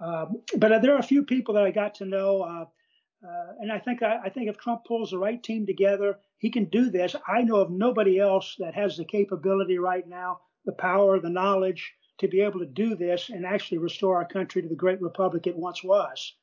[0.00, 2.66] Um, but there are a few people that I got to know, uh,
[3.26, 6.50] uh, and I think I, I think if Trump pulls the right team together, he
[6.50, 7.16] can do this.
[7.26, 11.94] I know of nobody else that has the capability right now, the power, the knowledge
[12.18, 15.46] to be able to do this and actually restore our country to the great republic
[15.46, 16.34] it once was.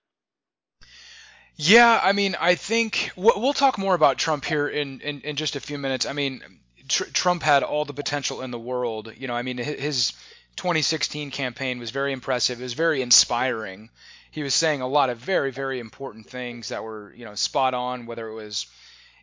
[1.61, 5.57] Yeah, I mean, I think we'll talk more about Trump here in, in, in just
[5.57, 6.05] a few minutes.
[6.05, 6.41] I mean,
[6.87, 9.11] tr- Trump had all the potential in the world.
[9.17, 10.13] You know, I mean, his
[10.55, 12.61] 2016 campaign was very impressive.
[12.61, 13.89] It was very inspiring.
[14.31, 17.73] He was saying a lot of very, very important things that were, you know, spot
[17.73, 18.67] on, whether it was,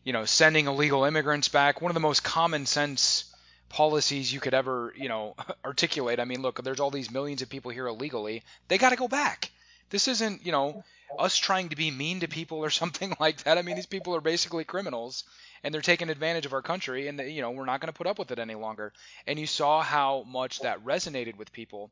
[0.05, 3.35] you know, sending illegal immigrants back, one of the most common sense
[3.71, 6.21] policies you could ever, you know, articulate.
[6.21, 8.43] I mean, look, there's all these millions of people here illegally.
[8.69, 9.53] They got to go back.
[9.91, 10.85] This isn't, you know,
[11.19, 13.59] us trying to be mean to people or something like that.
[13.59, 15.25] I mean, these people are basically criminals
[15.63, 18.07] and they're taking advantage of our country and you know, we're not going to put
[18.07, 18.93] up with it any longer.
[19.27, 21.91] And you saw how much that resonated with people.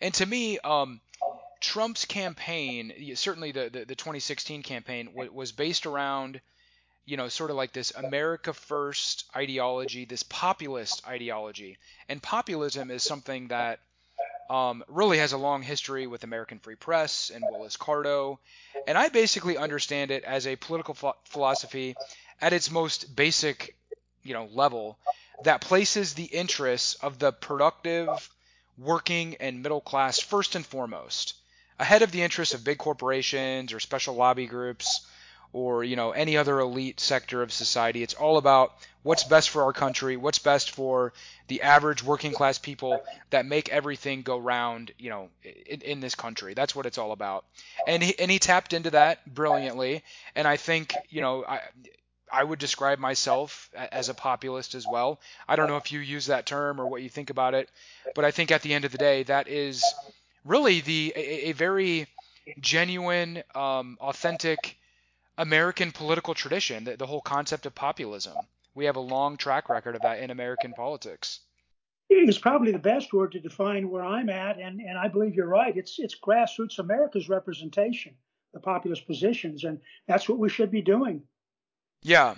[0.00, 1.00] And to me, um,
[1.60, 6.40] Trump's campaign, certainly the, the, the 2016 campaign, was based around–
[7.06, 11.78] you know, sort of like this America first ideology, this populist ideology.
[12.08, 13.78] And populism is something that
[14.50, 18.38] um, really has a long history with American Free Press and Willis Carto,
[18.86, 21.96] And I basically understand it as a political ph- philosophy
[22.40, 23.74] at its most basic,
[24.22, 24.98] you know, level
[25.44, 28.30] that places the interests of the productive,
[28.78, 31.34] working, and middle class first and foremost,
[31.78, 35.06] ahead of the interests of big corporations or special lobby groups
[35.56, 38.02] or you know any other elite sector of society.
[38.02, 41.14] It's all about what's best for our country, what's best for
[41.48, 45.30] the average working class people that make everything go round, you know,
[45.64, 46.52] in, in this country.
[46.52, 47.46] That's what it's all about.
[47.86, 50.02] And he, and he tapped into that brilliantly.
[50.34, 51.60] And I think you know I.
[52.28, 55.20] I would describe myself as a populist as well.
[55.48, 57.70] I don't know if you use that term or what you think about it,
[58.16, 59.84] but I think at the end of the day, that is
[60.44, 62.08] really the a, a very
[62.60, 64.76] genuine, um, authentic
[65.38, 68.36] American political tradition, the, the whole concept of populism.
[68.74, 71.40] We have a long track record of that in American politics.
[72.08, 75.48] It's probably the best word to define where I'm at, and, and I believe you're
[75.48, 75.76] right.
[75.76, 78.14] It's it's grassroots America's representation,
[78.54, 81.22] the populist positions, and that's what we should be doing.
[82.02, 82.36] Yeah,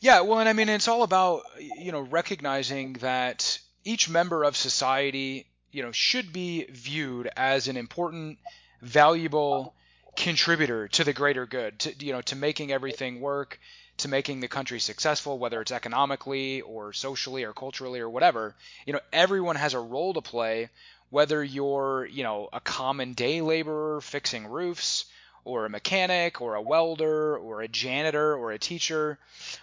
[0.00, 0.20] yeah.
[0.20, 5.46] Well, and I mean, it's all about you know recognizing that each member of society,
[5.72, 8.38] you know, should be viewed as an important,
[8.82, 9.74] valuable
[10.16, 13.58] contributor to the greater good, to you know, to making everything work,
[13.98, 18.54] to making the country successful, whether it's economically or socially or culturally or whatever.
[18.86, 20.70] You know, everyone has a role to play,
[21.10, 25.06] whether you're, you know, a common day laborer fixing roofs
[25.44, 29.18] or a mechanic or a welder or a janitor or a teacher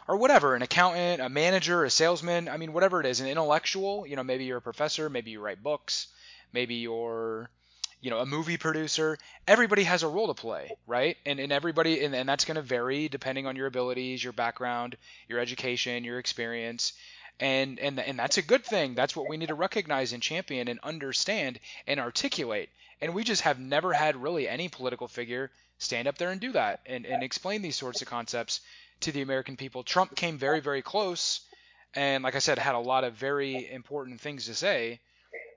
[0.07, 4.05] or whatever, an accountant, a manager, a salesman, I mean whatever it is, an intellectual,
[4.05, 6.07] you know, maybe you're a professor, maybe you write books,
[6.51, 7.49] maybe you're
[8.01, 11.17] you know, a movie producer, everybody has a role to play, right?
[11.25, 14.97] And and everybody and, and that's going to vary depending on your abilities, your background,
[15.27, 16.93] your education, your experience.
[17.39, 18.95] And and and that's a good thing.
[18.95, 22.69] That's what we need to recognize and champion and understand and articulate.
[23.01, 26.51] And we just have never had really any political figure stand up there and do
[26.51, 28.59] that and, and explain these sorts of concepts
[29.01, 29.83] to the American people.
[29.83, 31.41] Trump came very, very close
[31.95, 34.99] and like I said, had a lot of very important things to say.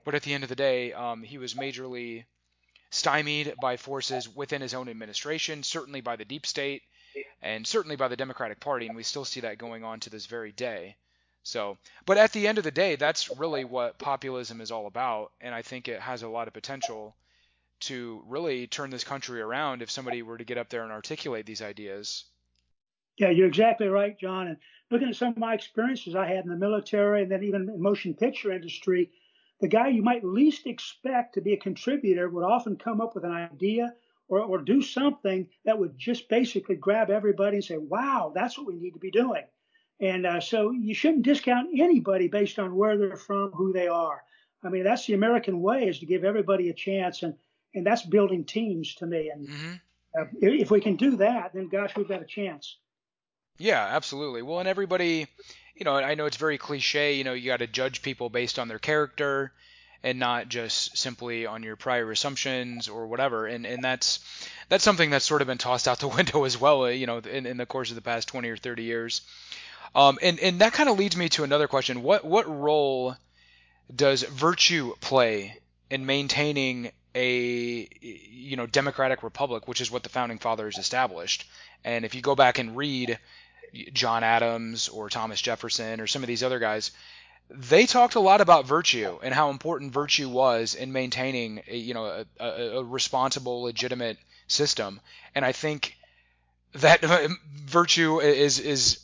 [0.05, 2.25] But at the end of the day, um, he was majorly
[2.93, 6.83] stymied by forces within his own administration, certainly by the deep state,
[7.41, 10.27] and certainly by the Democratic Party, and we still see that going on to this
[10.27, 10.95] very day.
[11.41, 15.31] So, but at the end of the day, that's really what populism is all about,
[15.41, 17.15] and I think it has a lot of potential
[17.81, 21.47] to really turn this country around if somebody were to get up there and articulate
[21.47, 22.25] these ideas.
[23.17, 24.47] Yeah, you're exactly right, John.
[24.47, 24.57] And
[24.91, 27.81] looking at some of my experiences I had in the military and then even in
[27.81, 29.11] motion picture industry,
[29.63, 33.23] the guy you might least expect to be a contributor would often come up with
[33.23, 33.93] an idea
[34.27, 38.67] or, or do something that would just basically grab everybody and say, wow, that's what
[38.67, 39.43] we need to be doing.
[40.01, 44.21] And uh, so you shouldn't discount anybody based on where they're from, who they are.
[44.65, 47.33] I mean, that's the American way is to give everybody a chance, and
[47.73, 49.29] and that's building teams to me.
[49.33, 49.73] And mm-hmm.
[50.19, 52.79] uh, if we can do that, then gosh, we've got a chance.
[53.57, 54.41] Yeah, absolutely.
[54.41, 55.27] Well, and everybody,
[55.75, 58.59] you know, I know it's very cliche, you know, you got to judge people based
[58.59, 59.51] on their character
[60.03, 63.45] and not just simply on your prior assumptions or whatever.
[63.47, 64.19] And and that's
[64.69, 67.19] that's something that's sort of been tossed out the window as well, uh, you know,
[67.19, 69.21] in, in the course of the past 20 or 30 years.
[69.95, 72.03] Um, and and that kind of leads me to another question.
[72.03, 73.15] What what role
[73.93, 75.57] does virtue play
[75.89, 81.45] in maintaining a you know democratic republic, which is what the founding fathers established?
[81.83, 83.19] And if you go back and read
[83.93, 86.91] John Adams or Thomas Jefferson or some of these other guys,
[87.49, 91.93] they talked a lot about virtue and how important virtue was in maintaining a, you
[91.93, 94.99] know a, a, responsible, legitimate system.
[95.35, 95.95] And I think
[96.73, 97.01] that
[97.53, 98.99] virtue is is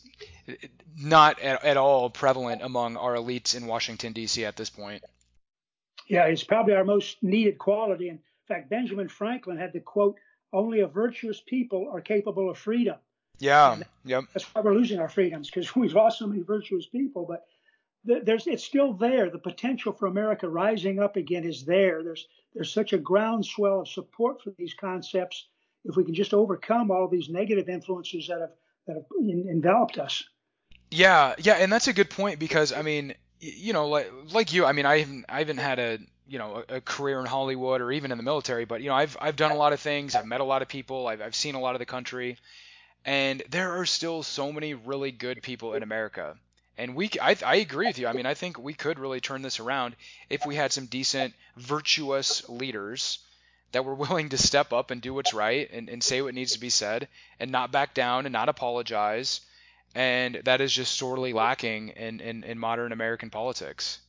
[0.97, 4.45] not at, at all prevalent among our elites in Washington D.C.
[4.45, 5.03] at this point.
[6.07, 8.09] Yeah, it's probably our most needed quality.
[8.09, 10.17] In fact, Benjamin Franklin had the quote,
[10.51, 12.97] "Only a virtuous people are capable of freedom."
[13.39, 13.77] Yeah.
[14.05, 14.25] Yep.
[14.33, 17.25] That's why we're losing our freedoms because we've lost so many virtuous people.
[17.25, 17.45] But
[18.05, 19.29] there's it's still there.
[19.29, 22.03] The potential for America rising up again is there.
[22.03, 25.47] There's there's such a groundswell of support for these concepts.
[25.85, 28.51] If we can just overcome all of these negative influences that have
[28.87, 30.23] that have enveloped us.
[30.91, 34.65] Yeah, yeah, and that's a good point because I mean, you know, like like you,
[34.65, 37.91] I mean, I haven't I haven't had a you know a, career in Hollywood or
[37.91, 40.15] even in the military, but you know, I've I've done a lot of things.
[40.15, 41.07] I've met a lot of people.
[41.07, 42.37] I've I've seen a lot of the country.
[43.09, 46.37] And there are still so many really good people in America.
[46.77, 48.05] And we, I, I agree with you.
[48.05, 49.95] I mean, I think we could really turn this around
[50.29, 53.17] if we had some decent, virtuous leaders
[53.71, 56.51] that were willing to step up and do what's right and, and say what needs
[56.51, 57.07] to be said
[57.39, 59.41] and not back down and not apologize.
[59.95, 64.01] And that is just sorely lacking in, in, in modern American politics.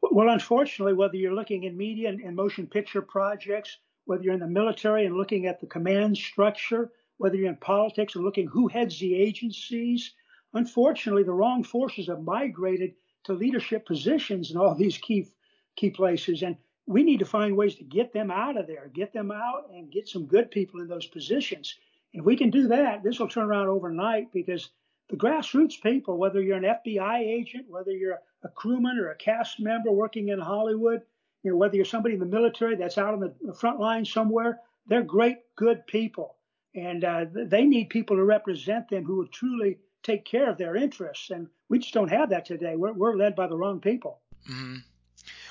[0.00, 4.38] Well, unfortunately, whether you're looking in media and, and motion picture projects, whether you're in
[4.38, 8.66] the military and looking at the command structure, whether you're in politics or looking who
[8.66, 10.14] heads the agencies.
[10.54, 15.28] Unfortunately, the wrong forces have migrated to leadership positions in all these key
[15.76, 16.56] key places, and
[16.86, 19.92] we need to find ways to get them out of there, get them out, and
[19.92, 21.76] get some good people in those positions.
[22.14, 24.70] If we can do that, this will turn around overnight because
[25.10, 29.60] the grassroots people, whether you're an FBI agent, whether you're a crewman or a cast
[29.60, 31.02] member working in Hollywood,
[31.42, 34.60] you know, whether you're somebody in the military that's out on the front line somewhere,
[34.86, 36.36] they're great, good people
[36.74, 40.76] and uh, they need people to represent them who will truly take care of their
[40.76, 41.30] interests.
[41.30, 42.76] And we just don't have that today.
[42.76, 44.20] We're, we're led by the wrong people.
[44.48, 44.76] Mm-hmm.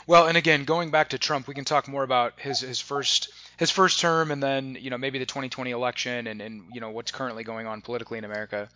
[0.08, 3.32] Well, and again, going back to Trump, we can talk more about his his first
[3.58, 6.90] his first term, and then you know maybe the 2020 election, and and you know
[6.90, 8.70] what's currently going on politically in America.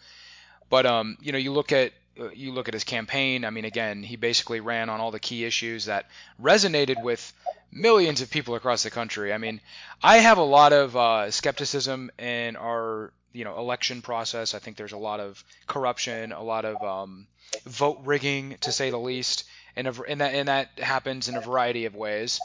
[0.70, 1.94] But um, you know, you look at
[2.34, 3.46] you look at his campaign.
[3.46, 6.06] I mean, again, he basically ran on all the key issues that
[6.42, 7.34] resonated with
[7.72, 9.34] millions of people across the country.
[9.34, 9.62] I mean,
[10.02, 14.54] I have a lot of uh, skepticism in our you know election process.
[14.54, 17.28] I think there's a lot of corruption, a lot of um,
[17.66, 19.46] vote rigging, to say the least,
[19.76, 22.40] and, and that and that happens in a variety of ways.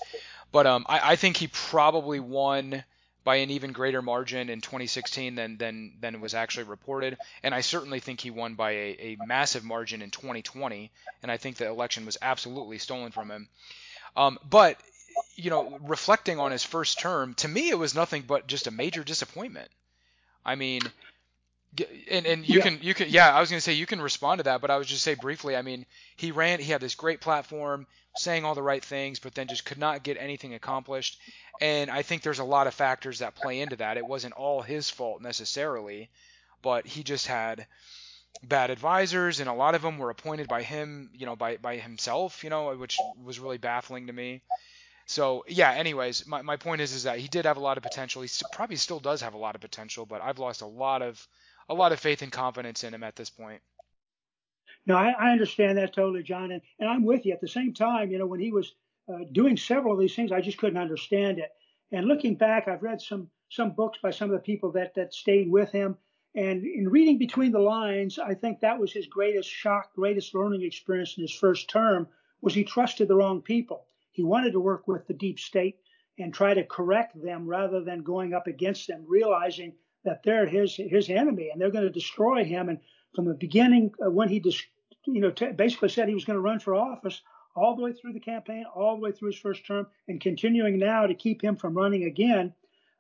[0.50, 2.84] But um, I, I think he probably won
[3.28, 7.18] by an even greater margin in 2016 than than than was actually reported.
[7.42, 10.90] And I certainly think he won by a, a massive margin in 2020.
[11.22, 13.50] And I think the election was absolutely stolen from him.
[14.16, 14.80] Um, but
[15.36, 18.70] you know, reflecting on his first term, to me it was nothing but just a
[18.70, 19.70] major disappointment.
[20.42, 20.80] I mean,
[22.10, 22.62] and and you yeah.
[22.62, 24.76] can you can yeah, I was gonna say you can respond to that, but I
[24.76, 25.56] was just say briefly.
[25.56, 29.34] I mean, he ran, he had this great platform, saying all the right things, but
[29.34, 31.18] then just could not get anything accomplished.
[31.60, 33.96] And I think there's a lot of factors that play into that.
[33.96, 36.08] It wasn't all his fault necessarily,
[36.62, 37.66] but he just had
[38.42, 41.76] bad advisors, and a lot of them were appointed by him, you know, by by
[41.76, 44.42] himself, you know, which was really baffling to me.
[45.06, 45.72] So yeah.
[45.72, 48.22] Anyways, my, my point is is that he did have a lot of potential.
[48.22, 51.02] He st- probably still does have a lot of potential, but I've lost a lot
[51.02, 51.26] of
[51.68, 53.60] a lot of faith and confidence in him at this point.
[54.86, 57.32] No, I, I understand that totally, John, and, and I'm with you.
[57.32, 58.74] At the same time, you know, when he was
[59.08, 61.50] uh, doing several of these things, I just couldn't understand it.
[61.92, 65.14] And looking back, I've read some some books by some of the people that that
[65.14, 65.96] stayed with him,
[66.34, 70.62] and in reading between the lines, I think that was his greatest shock, greatest learning
[70.62, 72.08] experience in his first term
[72.40, 73.86] was he trusted the wrong people.
[74.12, 75.78] He wanted to work with the deep state
[76.18, 79.74] and try to correct them rather than going up against them, realizing
[80.08, 82.68] that they're his his enemy and they're going to destroy him.
[82.68, 82.78] And
[83.14, 84.42] from the beginning, uh, when he
[85.06, 87.22] you know t- basically said he was going to run for office,
[87.54, 90.78] all the way through the campaign, all the way through his first term, and continuing
[90.78, 92.52] now to keep him from running again,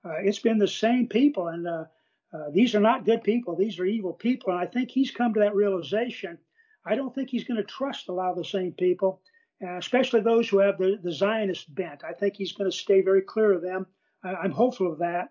[0.04, 1.48] uh, it's been the same people.
[1.48, 1.84] And uh,
[2.32, 3.56] uh, these are not good people.
[3.56, 4.52] These are evil people.
[4.52, 6.38] And I think he's come to that realization.
[6.84, 9.20] I don't think he's going to trust a lot of the same people,
[9.64, 12.02] uh, especially those who have the, the Zionist bent.
[12.04, 13.86] I think he's going to stay very clear of them.
[14.24, 15.30] I, am hopeful of that.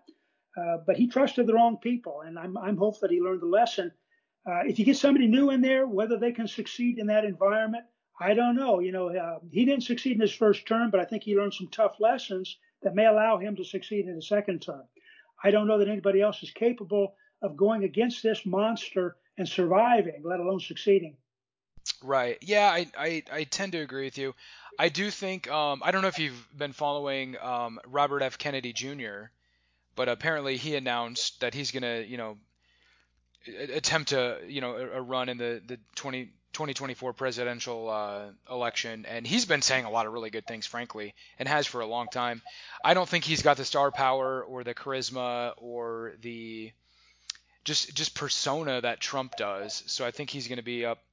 [0.57, 3.47] Uh, but he trusted the wrong people, and I'm, I'm hopeful that he learned the
[3.47, 3.91] lesson.
[4.47, 7.83] Uh, if you get somebody new in there, whether they can succeed in that environment,
[8.19, 8.79] I don't know.
[8.79, 11.53] You know, uh, he didn't succeed in his first term, but I think he learned
[11.53, 14.83] some tough lessons that may allow him to succeed in his second term.
[15.43, 20.23] I don't know that anybody else is capable of going against this monster and surviving,
[20.23, 21.17] let alone succeeding.
[22.03, 22.37] Right.
[22.41, 24.33] Yeah, I, I, I tend to agree with you.
[24.79, 28.37] I do think um, I don't know if you've been following um, Robert F.
[28.37, 29.29] Kennedy Jr.,
[29.97, 32.37] but apparently he announced that he's gonna you know
[33.69, 39.27] attempt to you know a, run in the the 20, 2024 presidential uh, election, and
[39.27, 42.07] he's been saying a lot of really good things, frankly, and has for a long
[42.07, 42.41] time.
[42.83, 46.71] I don't think he's got the star power or the charisma or the
[47.63, 49.83] just just persona that Trump does.
[49.87, 51.03] So I think he's going to be up.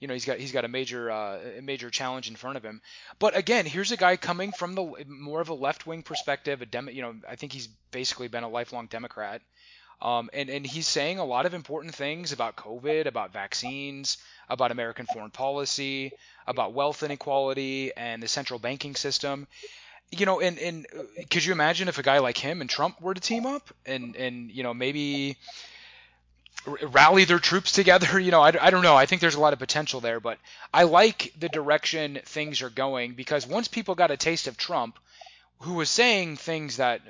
[0.00, 2.62] You know, he's got he's got a major uh, a major challenge in front of
[2.62, 2.80] him.
[3.18, 6.62] But again, here's a guy coming from the more of a left wing perspective.
[6.62, 9.40] A dem, you know, I think he's basically been a lifelong Democrat.
[10.02, 14.70] Um, and, and he's saying a lot of important things about COVID, about vaccines, about
[14.70, 16.12] American foreign policy,
[16.46, 19.46] about wealth inequality and the central banking system.
[20.10, 23.00] You know, and, and uh, could you imagine if a guy like him and Trump
[23.00, 25.38] were to team up and, and you know, maybe
[26.66, 28.20] rally their troops together?
[28.24, 28.96] You know, I, I don't know.
[28.96, 30.38] I think there's a lot of potential there, but
[30.72, 34.98] I like the direction things are going because once people got a taste of Trump,
[35.60, 37.00] who was saying things that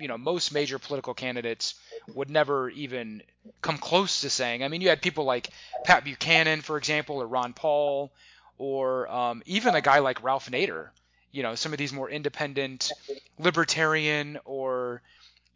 [0.00, 1.74] you know most major political candidates
[2.14, 3.22] would never even
[3.60, 4.62] come close to saying.
[4.62, 5.50] I mean, you had people like
[5.84, 8.10] Pat Buchanan, for example, or Ron Paul,
[8.58, 10.88] or um, even a guy like Ralph Nader.
[11.30, 12.92] You know, some of these more independent,
[13.38, 15.00] libertarian, or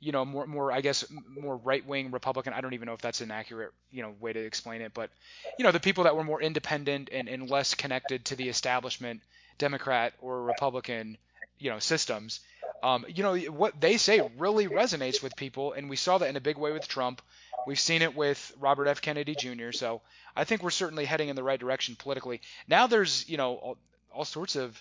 [0.07, 2.53] you know, more more I guess more right wing Republican.
[2.53, 5.11] I don't even know if that's an accurate you know way to explain it, but
[5.59, 9.21] you know, the people that were more independent and, and less connected to the establishment
[9.59, 11.19] Democrat or Republican
[11.59, 12.41] you know systems
[12.85, 16.37] um, you know what they say really resonates with people and we saw that in
[16.37, 17.21] a big way with trump.
[17.67, 19.01] We've seen it with robert f.
[19.01, 20.03] Kennedy jr so
[20.37, 22.43] i think we're certainly heading in the right direction politically.
[22.69, 23.79] Now there's you know all,
[24.13, 24.81] all sorts of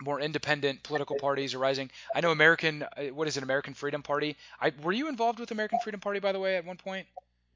[0.00, 1.90] more independent political parties arising.
[2.14, 4.36] I know American, uh, what is it, American Freedom Party?
[4.60, 7.06] I, were you involved with American Freedom Party, by the way, at one point?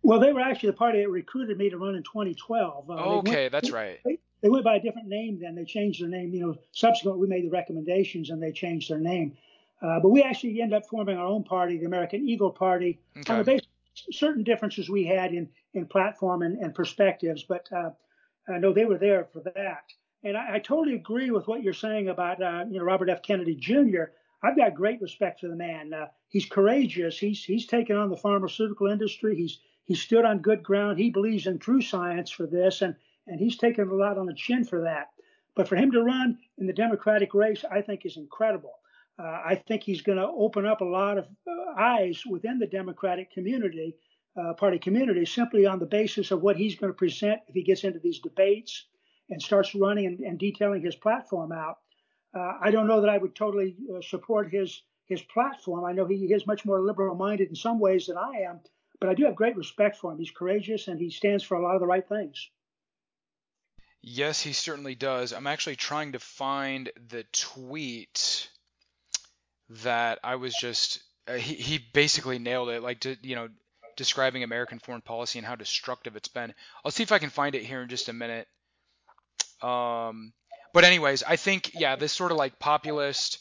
[0.02, 2.88] Well, they were actually the party that recruited me to run in 2012.
[2.88, 4.00] Uh, okay, went, that's right.
[4.04, 5.54] They, they went by a different name then.
[5.54, 6.32] They changed their name.
[6.32, 9.36] You know, subsequently we made the recommendations and they changed their name.
[9.82, 13.32] Uh, but we actually ended up forming our own party, the American Eagle Party, okay.
[13.32, 13.66] on the basis
[14.08, 17.44] of certain differences we had in in platform and, and perspectives.
[17.44, 17.90] But uh,
[18.48, 19.84] I know they were there for that.
[20.22, 23.22] And I, I totally agree with what you're saying about uh, you know Robert F.
[23.22, 24.04] Kennedy Jr.
[24.42, 25.92] I've got great respect for the man.
[25.92, 27.18] Uh, he's courageous.
[27.18, 29.34] He's he's taken on the pharmaceutical industry.
[29.36, 30.98] He's he stood on good ground.
[30.98, 34.34] He believes in true science for this, and and he's taken a lot on the
[34.34, 35.08] chin for that.
[35.54, 38.74] But for him to run in the Democratic race, I think is incredible.
[39.18, 42.66] Uh, I think he's going to open up a lot of uh, eyes within the
[42.66, 43.96] Democratic community,
[44.40, 47.62] uh, party community, simply on the basis of what he's going to present if he
[47.62, 48.86] gets into these debates
[49.30, 51.78] and starts running and, and detailing his platform out.
[52.34, 55.84] Uh, I don't know that I would totally uh, support his his platform.
[55.84, 58.60] I know he is much more liberal-minded in some ways than I am,
[59.00, 60.18] but I do have great respect for him.
[60.18, 62.50] He's courageous and he stands for a lot of the right things.
[64.02, 65.32] Yes, he certainly does.
[65.32, 68.48] I'm actually trying to find the tweet.
[69.84, 72.82] that I was just uh, he he basically nailed it.
[72.82, 73.48] Like to you know
[73.96, 76.54] describing American foreign policy and how destructive it's been.
[76.84, 78.48] I'll see if I can find it here in just a minute.
[79.62, 80.32] Um,
[80.72, 83.38] but anyways, I think yeah, this sort of like populist,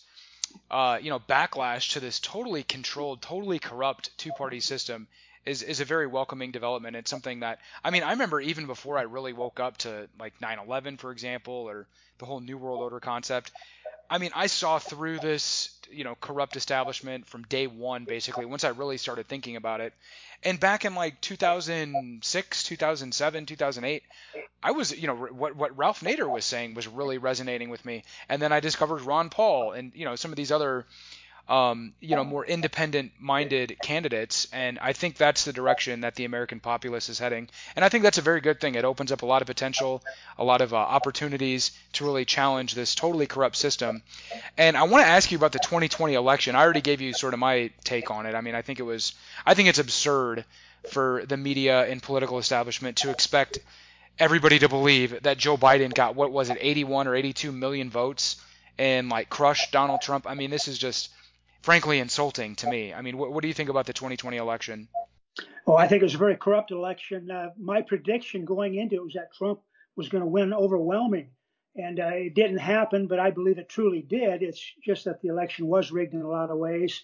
[0.72, 5.08] uh, you know, backlash to this totally controlled, totally corrupt two-party system
[5.46, 6.96] is is a very welcoming development.
[6.96, 10.40] It's something that I mean, I remember even before I really woke up to like
[10.40, 13.52] 9/11, for example, or the whole New World Order concept.
[14.10, 18.64] I mean, I saw through this, you know, corrupt establishment from day one, basically, once
[18.64, 19.94] I really started thinking about it.
[20.44, 24.04] And back in like 2006, 2007, 2008,
[24.64, 28.04] I was, you know, what what Ralph Nader was saying was really resonating with me.
[28.30, 30.86] And then I discovered Ron Paul and you know some of these other
[31.50, 36.60] um, you know, more independent-minded candidates, and I think that's the direction that the American
[36.60, 37.50] populace is heading.
[37.76, 38.76] And I think that's a very good thing.
[38.76, 40.04] It opens up a lot of potential,
[40.38, 44.04] a lot of uh, opportunities to really challenge this totally corrupt system.
[44.60, 46.56] And I want to ask you about the 2020 election.
[46.56, 48.36] I already gave you sort of my take on it.
[48.36, 50.46] I mean, I think it was, I think it's absurd
[50.92, 53.58] for the media and political establishment to expect
[54.20, 58.36] everybody to believe that Joe Biden got what was it, 81 or 82 million votes
[58.78, 60.28] and like crushed Donald Trump.
[60.28, 61.10] I mean, this is just
[61.62, 62.94] frankly insulting to me.
[62.94, 64.88] I mean, what, what do you think about the 2020 election?
[65.66, 67.30] Well, I think it was a very corrupt election.
[67.30, 69.62] Uh, my prediction going into it was that Trump
[69.96, 71.30] was going to win overwhelming.
[71.76, 74.42] And uh, it didn't happen, but I believe it truly did.
[74.42, 77.04] It's just that the election was rigged in a lot of ways.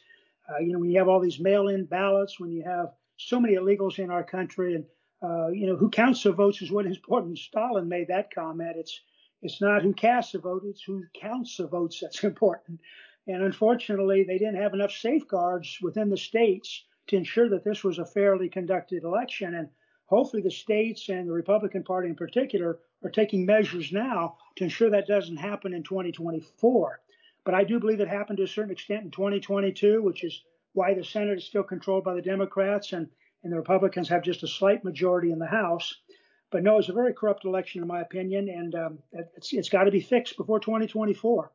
[0.50, 3.40] Uh, you know, when you have all these mail in ballots, when you have so
[3.40, 4.86] many illegals in our country, and,
[5.22, 7.38] uh, you know, who counts the votes is what is important.
[7.38, 8.76] Stalin made that comment.
[8.78, 9.00] It's
[9.42, 12.80] it's not who casts the vote, it's who counts the votes that's important.
[13.28, 18.00] And unfortunately, they didn't have enough safeguards within the states to ensure that this was
[18.00, 19.56] a fairly conducted election.
[19.56, 19.70] And
[20.06, 24.90] hopefully, the states and the Republican Party in particular are taking measures now to ensure
[24.90, 27.00] that doesn't happen in 2024.
[27.44, 30.94] But I do believe it happened to a certain extent in 2022, which is why
[30.94, 33.08] the Senate is still controlled by the Democrats and,
[33.44, 35.96] and the Republicans have just a slight majority in the House.
[36.52, 39.00] But no, it's a very corrupt election, in my opinion, and um,
[39.36, 41.52] it's, it's got to be fixed before 2024.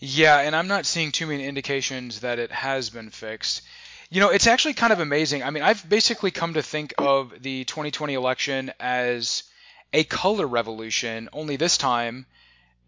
[0.00, 3.60] Yeah, and I'm not seeing too many indications that it has been fixed.
[4.08, 5.42] You know, it's actually kind of amazing.
[5.42, 9.44] I mean, I've basically come to think of the 2020 election as
[9.92, 12.24] a color revolution, only this time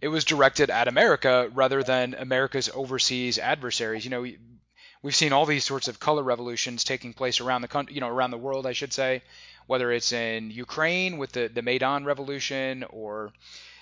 [0.00, 4.04] it was directed at America rather than America's overseas adversaries.
[4.04, 4.26] You know,
[5.02, 8.08] we've seen all these sorts of color revolutions taking place around the country, you know,
[8.08, 9.22] around the world, I should say,
[9.66, 13.32] whether it's in Ukraine with the the Maidan revolution or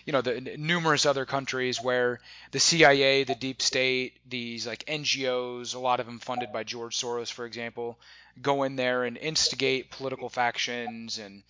[0.07, 2.20] you know the numerous other countries where
[2.51, 6.96] the CIA, the deep state, these like NGOs, a lot of them funded by George
[6.96, 7.98] Soros, for example,
[8.40, 11.42] go in there and instigate political factions and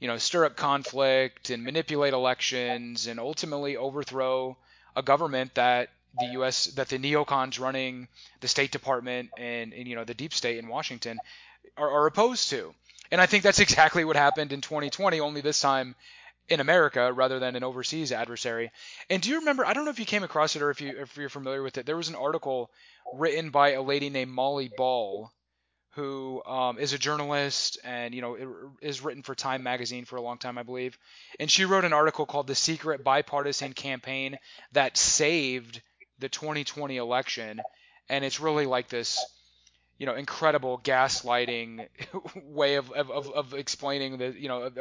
[0.00, 4.56] you know stir up conflict and manipulate elections and ultimately overthrow
[4.96, 6.66] a government that the U.S.
[6.66, 8.08] that the neocons running
[8.40, 11.18] the State Department and, and you know the deep state in Washington
[11.76, 12.74] are, are opposed to.
[13.10, 15.20] And I think that's exactly what happened in 2020.
[15.20, 15.94] Only this time
[16.48, 18.70] in America rather than an overseas adversary.
[19.10, 19.66] And do you remember?
[19.66, 21.78] I don't know if you came across it or if you if you're familiar with
[21.78, 21.86] it.
[21.86, 22.70] There was an article
[23.14, 25.30] written by a lady named Molly Ball,
[25.90, 28.36] who um, is a journalist and you know
[28.80, 30.98] is written for Time magazine for a long time, I believe.
[31.38, 34.38] And she wrote an article called "The Secret Bipartisan Campaign
[34.72, 35.82] That Saved
[36.18, 37.60] the 2020 Election,"
[38.08, 39.24] and it's really like this
[39.98, 41.88] you know incredible gaslighting
[42.44, 44.78] way of, of, of, explaining the you know of,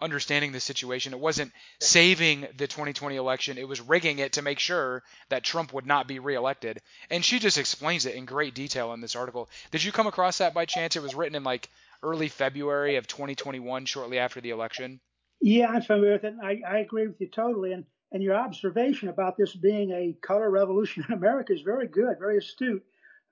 [0.00, 1.12] understanding the situation.
[1.12, 5.72] It wasn't saving the 2020 election, it was rigging it to make sure that Trump
[5.72, 6.80] would not be reelected.
[7.10, 9.48] And she just explains it in great detail in this article.
[9.70, 10.96] Did you come across that by chance?
[10.96, 11.68] It was written in like
[12.02, 15.00] early February of 2021, shortly after the election.
[15.40, 16.34] Yeah, I'm familiar with it.
[16.42, 17.72] I, I agree with you totally.
[17.72, 22.18] And and your observation about this being a color revolution in America is very good,
[22.18, 22.84] very astute.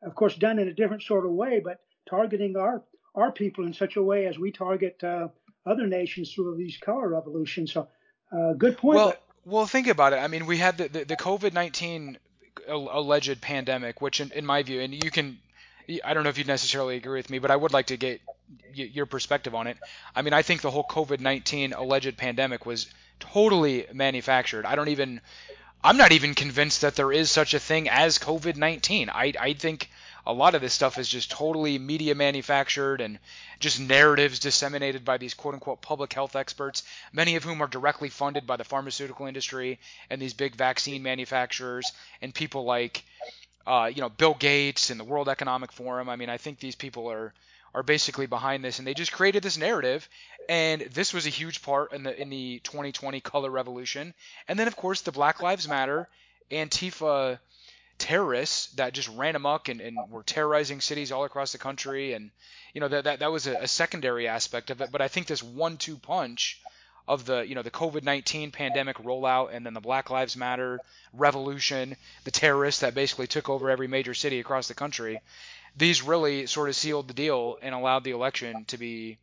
[0.03, 3.73] Of course, done in a different sort of way, but targeting our our people in
[3.73, 5.29] such a way as we target uh,
[5.67, 7.73] other nations through these color revolutions.
[7.73, 7.89] So,
[8.33, 8.97] uh, good point.
[8.97, 10.17] Well, well, think about it.
[10.17, 12.19] I mean, we had the the, the COVID nineteen
[12.69, 15.39] alleged pandemic, which in, in my view, and you can
[16.05, 18.21] I don't know if you'd necessarily agree with me, but I would like to get
[18.75, 19.79] your perspective on it.
[20.15, 22.87] I mean, I think the whole COVID 19 alleged pandemic was
[23.21, 24.67] totally manufactured.
[24.67, 25.21] I don't even,
[25.83, 29.11] I'm not even convinced that there is such a thing as COVID 19.
[29.11, 29.89] I, I think
[30.29, 33.18] a lot of this stuff is just totally media manufactured and
[33.61, 36.83] just narratives disseminated by these quote unquote public health experts,
[37.14, 41.91] many of whom are directly funded by the pharmaceutical industry and these big vaccine manufacturers
[42.20, 43.05] and people like
[43.66, 46.11] uh, you know Bill Gates and the World Economic Forum.
[46.11, 47.33] I mean, I think these people are
[47.74, 50.09] are basically behind this, and they just created this narrative.
[50.49, 54.12] And this was a huge part in the in the 2020 color revolution.
[54.47, 56.07] And then, of course, the Black Lives Matter,
[56.51, 57.39] Antifa
[57.99, 62.30] terrorists that just ran amok and, and were terrorizing cities all across the country, and
[62.72, 64.90] you know that that, that was a, a secondary aspect of it.
[64.90, 66.61] But I think this one-two punch
[67.07, 70.80] of the you know the COVID-19 pandemic rollout and then the Black Lives Matter
[71.12, 75.20] revolution, the terrorists that basically took over every major city across the country,
[75.76, 79.18] these really sort of sealed the deal and allowed the election to be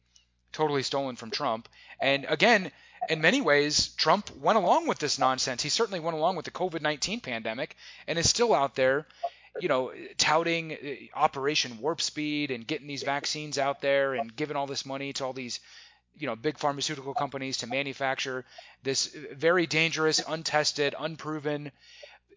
[0.52, 1.70] totally stolen from Trump.
[2.00, 2.72] And again,
[3.10, 5.62] in many ways, Trump went along with this nonsense.
[5.62, 7.76] He certainly went along with the COVID 19 pandemic
[8.08, 9.06] and is still out there,
[9.60, 14.58] you know, touting uh, Operation Warp Speed and getting these vaccines out there and giving
[14.58, 15.60] all this money to all these,
[16.18, 18.46] you know, big pharmaceutical companies to manufacture
[18.84, 21.72] this very dangerous, untested, unproven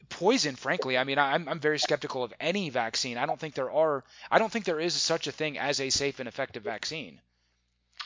[0.08, 0.96] poison frankly.
[0.96, 3.18] I mean I'm, I'm very skeptical of any vaccine.
[3.18, 5.90] I don't think there are i don't think there is such a thing as a
[5.90, 7.20] safe and effective vaccine.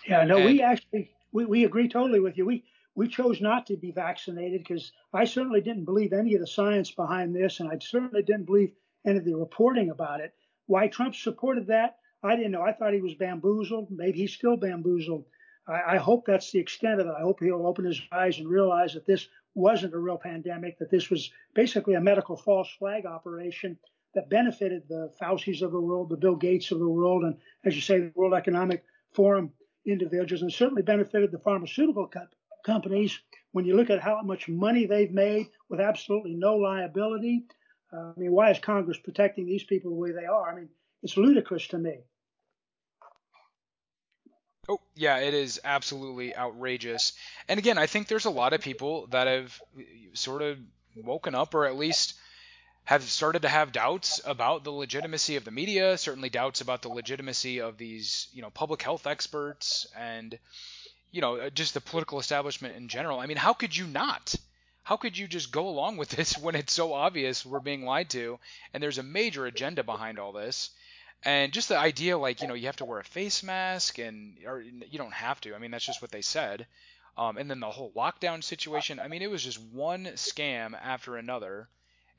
[0.07, 2.47] Yeah no and, we actually we, we agree totally with you.
[2.47, 2.65] We
[2.95, 6.91] we chose not to be vaccinated because I certainly didn't believe any of the science
[6.91, 8.73] behind this, and I certainly didn't believe
[9.07, 10.35] any of the reporting about it.
[10.67, 12.63] Why Trump supported that, I didn't know.
[12.63, 13.89] I thought he was bamboozled.
[13.91, 15.25] Maybe he's still bamboozled.
[15.67, 17.15] I, I hope that's the extent of it.
[17.19, 20.91] I hope he'll open his eyes and realize that this wasn't a real pandemic, that
[20.91, 23.79] this was basically a medical false flag operation
[24.15, 27.75] that benefited the Fauci's of the world, the Bill Gates of the world, and as
[27.75, 29.53] you say, the World Economic Forum
[29.87, 32.27] individuals and certainly benefited the pharmaceutical co-
[32.65, 33.19] companies
[33.53, 37.45] when you look at how much money they've made with absolutely no liability.
[37.93, 40.51] Uh, I mean, why is Congress protecting these people the way they are?
[40.51, 40.69] I mean,
[41.03, 41.99] it's ludicrous to me.
[44.69, 47.15] Oh, yeah, it is absolutely outrageous.
[47.49, 49.61] And again, I think there's a lot of people that have
[50.15, 50.59] sort of
[50.97, 52.15] woken up or at least
[52.85, 56.89] have started to have doubts about the legitimacy of the media, certainly doubts about the
[56.89, 60.39] legitimacy of these, you know, public health experts and,
[61.13, 63.21] you know, just the political establishment in general.
[63.21, 64.35] I mean, how could you not?
[64.83, 68.11] How could you just go along with this when it's so obvious we're being lied
[68.11, 68.41] to
[68.75, 70.71] and there's a major agenda behind all this?
[71.25, 74.39] And just the idea, like, you know, you have to wear a face mask and,
[74.45, 75.55] or you don't have to.
[75.55, 76.67] I mean, that's just what they said.
[77.17, 78.99] Um, and then the whole lockdown situation.
[78.99, 81.69] I mean, it was just one scam after another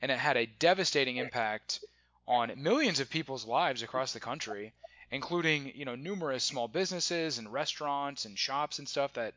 [0.04, 1.80] and it had a devastating impact
[2.28, 4.74] on millions of people's lives across the country,
[5.10, 9.32] including you know numerous small businesses and restaurants and shops and stuff that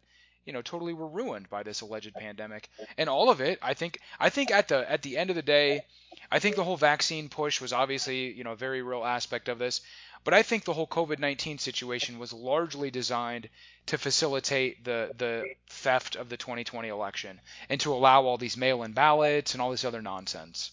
[0.47, 2.69] you know totally were ruined by this alleged pandemic.
[2.97, 5.41] And all of it, I think, I think at the at the end of the
[5.41, 5.83] day,
[6.31, 9.59] I think the whole vaccine push was obviously you know a very real aspect of
[9.59, 9.81] this,
[10.23, 13.49] but I think the whole COVID-19 situation was largely designed
[13.87, 17.39] to facilitate the the theft of the 2020 election
[17.69, 20.71] and to allow all these mail-in ballots and all this other nonsense.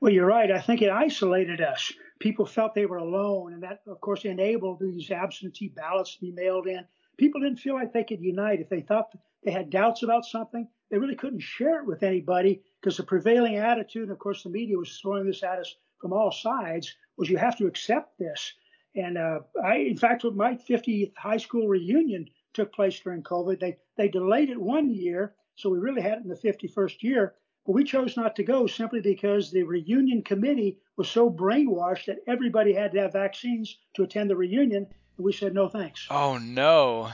[0.00, 0.50] Well, you're right.
[0.50, 1.92] I think it isolated us.
[2.20, 6.30] People felt they were alone, and that, of course, enabled these absentee ballots to be
[6.30, 6.84] mailed in.
[7.18, 8.60] People didn't feel like they could unite.
[8.60, 9.12] If they thought
[9.44, 13.56] they had doubts about something, they really couldn't share it with anybody because the prevailing
[13.56, 17.28] attitude, and of course, the media was throwing this at us from all sides, was
[17.28, 18.54] you have to accept this.
[18.94, 23.60] And uh, I, in fact, my 50th high school reunion took place during COVID.
[23.60, 27.34] They they delayed it one year, so we really had it in the 51st year.
[27.66, 32.20] But we chose not to go simply because the reunion committee was so brainwashed that
[32.26, 34.86] everybody had to have vaccines to attend the reunion,
[35.18, 36.06] and we said no thanks.
[36.10, 37.10] Oh no.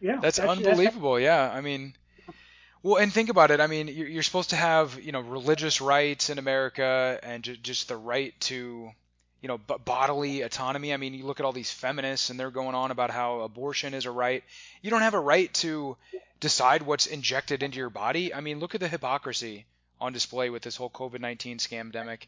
[0.00, 1.14] Yeah, that's, that's unbelievable.
[1.14, 1.94] That's, yeah, I mean,
[2.82, 3.60] well, and think about it.
[3.60, 7.56] I mean, you're, you're supposed to have you know religious rights in America and ju-
[7.56, 8.90] just the right to
[9.40, 10.92] you know, b- bodily autonomy.
[10.92, 13.94] I mean, you look at all these feminists and they're going on about how abortion
[13.94, 14.44] is a right.
[14.82, 15.96] You don't have a right to
[16.40, 18.34] decide what's injected into your body.
[18.34, 19.64] I mean, look at the hypocrisy
[20.00, 22.26] on display with this whole COVID-19 scamdemic.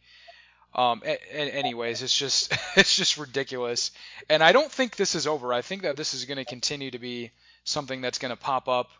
[0.74, 3.90] Um, anyways, it's just it's just ridiculous,
[4.28, 5.52] and I don't think this is over.
[5.52, 7.30] I think that this is going to continue to be
[7.64, 8.90] something that's going to pop up.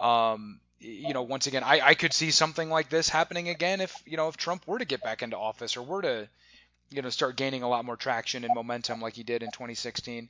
[0.00, 4.02] Um, you know, once again, I, I could see something like this happening again if
[4.06, 6.28] you know if Trump were to get back into office or were to
[6.90, 10.28] you know start gaining a lot more traction and momentum like he did in 2016.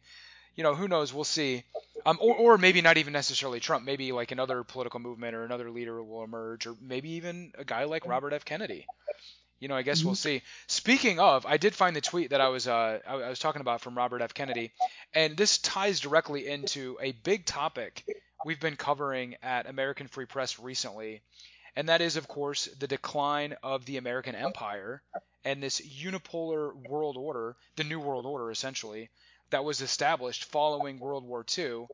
[0.56, 1.12] You know, who knows?
[1.12, 1.64] We'll see.
[2.06, 3.84] Um, or, or maybe not even necessarily Trump.
[3.84, 7.84] Maybe like another political movement or another leader will emerge, or maybe even a guy
[7.84, 8.44] like Robert F.
[8.44, 8.86] Kennedy.
[9.60, 10.42] You know, I guess we'll see.
[10.66, 13.60] Speaking of, I did find the tweet that I was uh, I, I was talking
[13.60, 14.34] about from Robert F.
[14.34, 14.72] Kennedy,
[15.14, 18.04] and this ties directly into a big topic
[18.44, 21.22] we've been covering at American Free Press recently,
[21.76, 25.02] and that is, of course, the decline of the American empire
[25.44, 29.10] and this unipolar world order, the New World Order essentially,
[29.50, 31.86] that was established following World War II,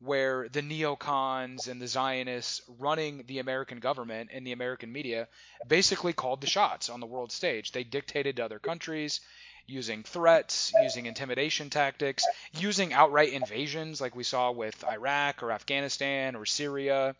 [0.00, 5.28] where the neocons and the Zionists running the American government and the American media
[5.66, 7.72] basically called the shots on the world stage.
[7.72, 9.20] They dictated to other countries
[9.66, 12.24] using threats, using intimidation tactics,
[12.58, 17.14] using outright invasions like we saw with Iraq or Afghanistan or Syria,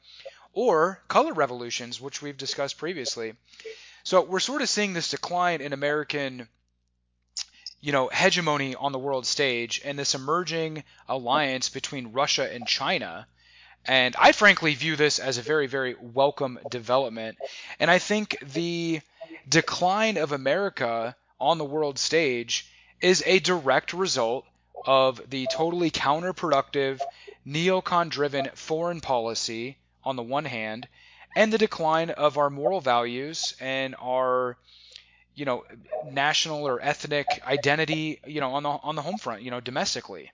[0.54, 3.34] or color revolutions, which we've discussed previously.
[4.02, 6.48] So we're sort of seeing this decline in American
[7.80, 13.26] you know, hegemony on the world stage and this emerging alliance between Russia and China.
[13.84, 17.38] And I frankly view this as a very, very welcome development.
[17.78, 19.00] And I think the
[19.48, 22.66] decline of America on the world stage
[23.00, 24.44] is a direct result
[24.84, 27.00] of the totally counterproductive,
[27.46, 30.88] neocon driven foreign policy on the one hand,
[31.36, 34.56] and the decline of our moral values and our
[35.38, 35.64] you know
[36.10, 40.30] national or ethnic identity you know on the on the home front you know domestically.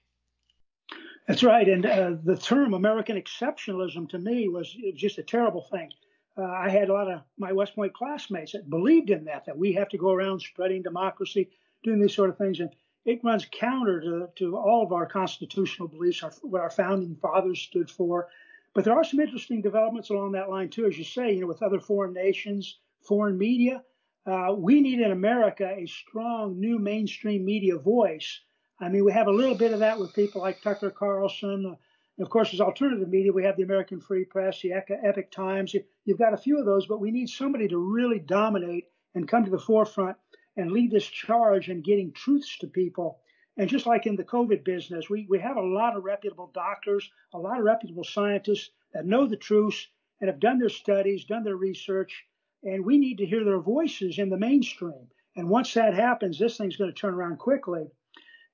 [1.29, 1.67] That's right.
[1.67, 5.93] And uh, the term american exceptionalism to me was, was just a terrible thing.
[6.37, 9.59] Uh, i had a lot of my west point classmates that believed in that that
[9.59, 11.51] we have to go around spreading democracy
[11.83, 12.61] doing these sort of things.
[12.61, 12.71] And
[13.05, 17.61] it runs counter to, to all of our constitutional beliefs our, what our founding fathers
[17.61, 18.29] stood for.
[18.73, 20.87] But there are some interesting developments along that line too.
[20.87, 23.83] As you say you know with other foreign nations foreign media
[24.27, 28.41] uh, we need in America a strong new mainstream media voice.
[28.81, 31.66] I mean, we have a little bit of that with people like Tucker Carlson.
[31.72, 35.75] Uh, of course, as alternative media, we have the American Free Press, the Epoch Times.
[36.05, 39.45] You've got a few of those, but we need somebody to really dominate and come
[39.45, 40.16] to the forefront
[40.57, 43.20] and lead this charge in getting truths to people.
[43.57, 47.11] And just like in the COVID business, we, we have a lot of reputable doctors,
[47.33, 49.89] a lot of reputable scientists that know the truths
[50.20, 52.25] and have done their studies, done their research,
[52.65, 55.07] and we need to hear their voices in the mainstream.
[55.37, 57.87] And once that happens, this thing's going to turn around quickly.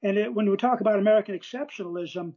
[0.02, 2.34] And it, when we talk about American exceptionalism,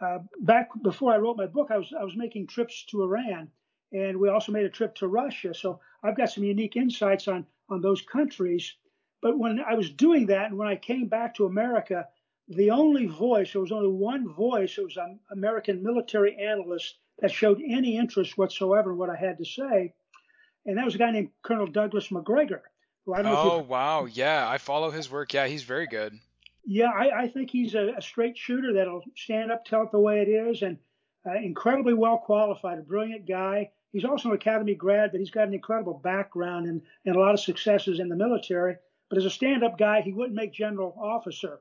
[0.00, 3.50] uh, back before I wrote my book, I was I was making trips to Iran,
[3.92, 5.54] and we also made a trip to Russia.
[5.54, 8.74] So I've got some unique insights on on those countries.
[9.22, 12.06] But when I was doing that, and when I came back to America,
[12.48, 17.32] the only voice, there was only one voice, it was an American military analyst that
[17.32, 19.94] showed any interest whatsoever in what I had to say
[20.66, 22.62] and that was a guy named Colonel Douglas Macgregor.
[23.06, 25.32] oh wow, yeah, I follow his work.
[25.32, 26.18] Yeah, he's very good.
[26.64, 30.00] Yeah, I, I think he's a, a, straight shooter that'll stand up, tell it the
[30.00, 30.76] way it is, and
[31.24, 33.70] uh, incredibly well qualified, a brilliant guy.
[33.92, 37.34] He's also an academy grad, but he's got an incredible background and, and a lot
[37.34, 38.76] of successes in the military.
[39.08, 41.60] But as a stand-up guy, he wouldn't make general officer.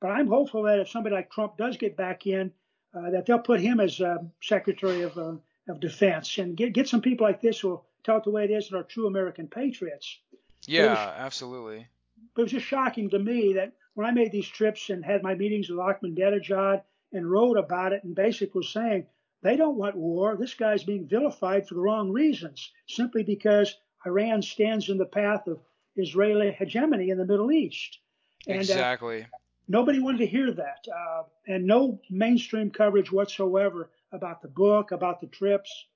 [0.00, 2.50] But I'm hopeful that if somebody like Trump does get back in,
[2.94, 5.34] uh, that they'll put him as uh, Secretary of, uh,
[5.68, 8.44] of Defense and get get some people like this who will tell it the way
[8.44, 10.20] it is and are true American patriots.
[10.66, 11.86] Yeah, was, absolutely.
[12.34, 15.22] But it was just shocking to me that when I made these trips and had
[15.22, 16.82] my meetings with Ahmadinejad
[17.12, 19.06] and wrote about it and basically was saying
[19.42, 20.36] they don't want war.
[20.36, 23.76] This guy's being vilified for the wrong reasons, simply because
[24.06, 25.60] Iran stands in the path of
[25.96, 27.98] Israeli hegemony in the Middle East.
[28.46, 29.22] And, uh, exactly.
[29.22, 29.26] Uh,
[29.68, 35.20] nobody wanted to hear that, uh, and no mainstream coverage whatsoever about the book, about
[35.20, 35.86] the trips.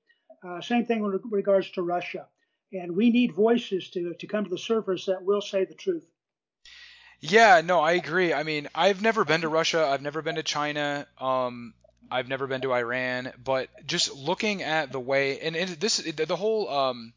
[0.43, 2.27] Uh, same thing with regards to Russia.
[2.73, 6.03] And we need voices to, to come to the surface that will say the truth.
[7.19, 8.33] Yeah, no, I agree.
[8.33, 9.85] I mean, I've never been to Russia.
[9.85, 11.05] I've never been to China.
[11.19, 11.73] Um,
[12.09, 13.31] I've never been to Iran.
[13.43, 17.13] But just looking at the way, and, and this, the whole um,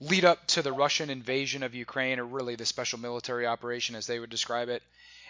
[0.00, 4.06] lead up to the Russian invasion of Ukraine, or really the special military operation, as
[4.06, 4.82] they would describe it,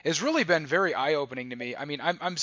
[0.04, 1.76] has really been very eye-opening to me.
[1.76, 2.36] I mean, I'm, I'm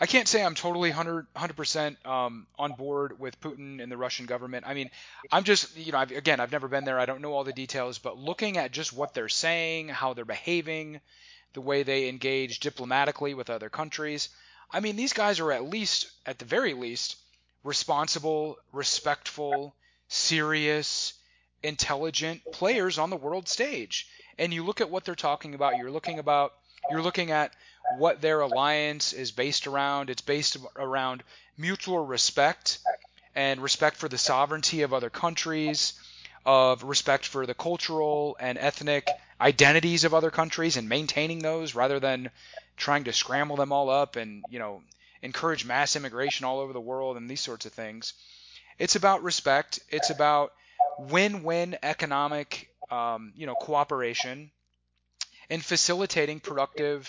[0.00, 1.26] I can't say I'm totally 100
[1.56, 4.64] percent um, on board with Putin and the Russian government.
[4.66, 4.90] I mean,
[5.30, 6.98] I'm just you know I've, again I've never been there.
[6.98, 10.24] I don't know all the details, but looking at just what they're saying, how they're
[10.24, 11.00] behaving,
[11.52, 14.30] the way they engage diplomatically with other countries.
[14.70, 17.16] I mean, these guys are at least, at the very least,
[17.64, 19.74] responsible, respectful,
[20.08, 21.14] serious,
[21.62, 24.08] intelligent players on the world stage.
[24.38, 25.76] And you look at what they're talking about.
[25.76, 26.54] You're looking about
[26.90, 27.52] you're looking at
[27.98, 30.10] what their alliance is based around.
[30.10, 31.22] It's based around
[31.56, 32.78] mutual respect
[33.34, 35.94] and respect for the sovereignty of other countries,
[36.44, 39.08] of respect for the cultural and ethnic
[39.40, 42.30] identities of other countries and maintaining those rather than
[42.76, 44.82] trying to scramble them all up and, you know,
[45.22, 48.14] encourage mass immigration all over the world and these sorts of things.
[48.78, 49.80] It's about respect.
[49.88, 50.52] It's about
[50.98, 54.50] win-win economic, um, you know, cooperation
[55.48, 57.08] and facilitating productive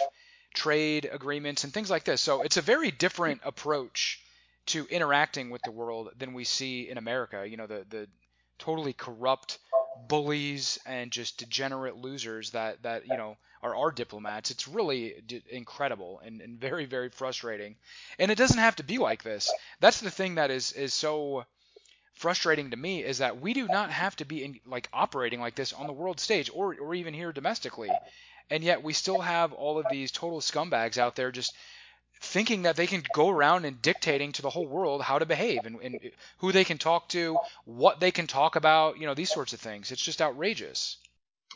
[0.53, 2.21] trade agreements and things like this.
[2.21, 4.21] So it's a very different approach
[4.67, 7.47] to interacting with the world than we see in America.
[7.47, 8.07] You know, the the
[8.59, 9.59] totally corrupt
[10.07, 14.51] bullies and just degenerate losers that that you know are our diplomats.
[14.51, 17.75] It's really d- incredible and, and very very frustrating.
[18.19, 19.51] And it doesn't have to be like this.
[19.79, 21.45] That's the thing that is is so
[22.21, 25.55] frustrating to me is that we do not have to be in, like operating like
[25.55, 27.89] this on the world stage or or even here domestically
[28.51, 31.55] and yet we still have all of these total scumbags out there just
[32.21, 35.65] thinking that they can go around and dictating to the whole world how to behave
[35.65, 35.99] and, and
[36.37, 39.59] who they can talk to, what they can talk about, you know, these sorts of
[39.59, 39.91] things.
[39.91, 40.97] It's just outrageous.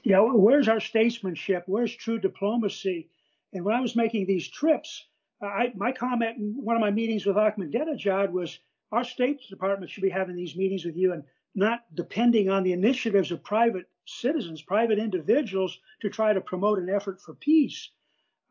[0.03, 1.63] Yeah, where's our statesmanship?
[1.67, 3.09] Where's true diplomacy?
[3.53, 5.05] And when I was making these trips,
[5.39, 8.57] I, my comment in one of my meetings with Ahmadinejad was
[8.95, 11.23] our State Department should be having these meetings with you and
[11.53, 16.89] not depending on the initiatives of private citizens, private individuals to try to promote an
[16.89, 17.89] effort for peace.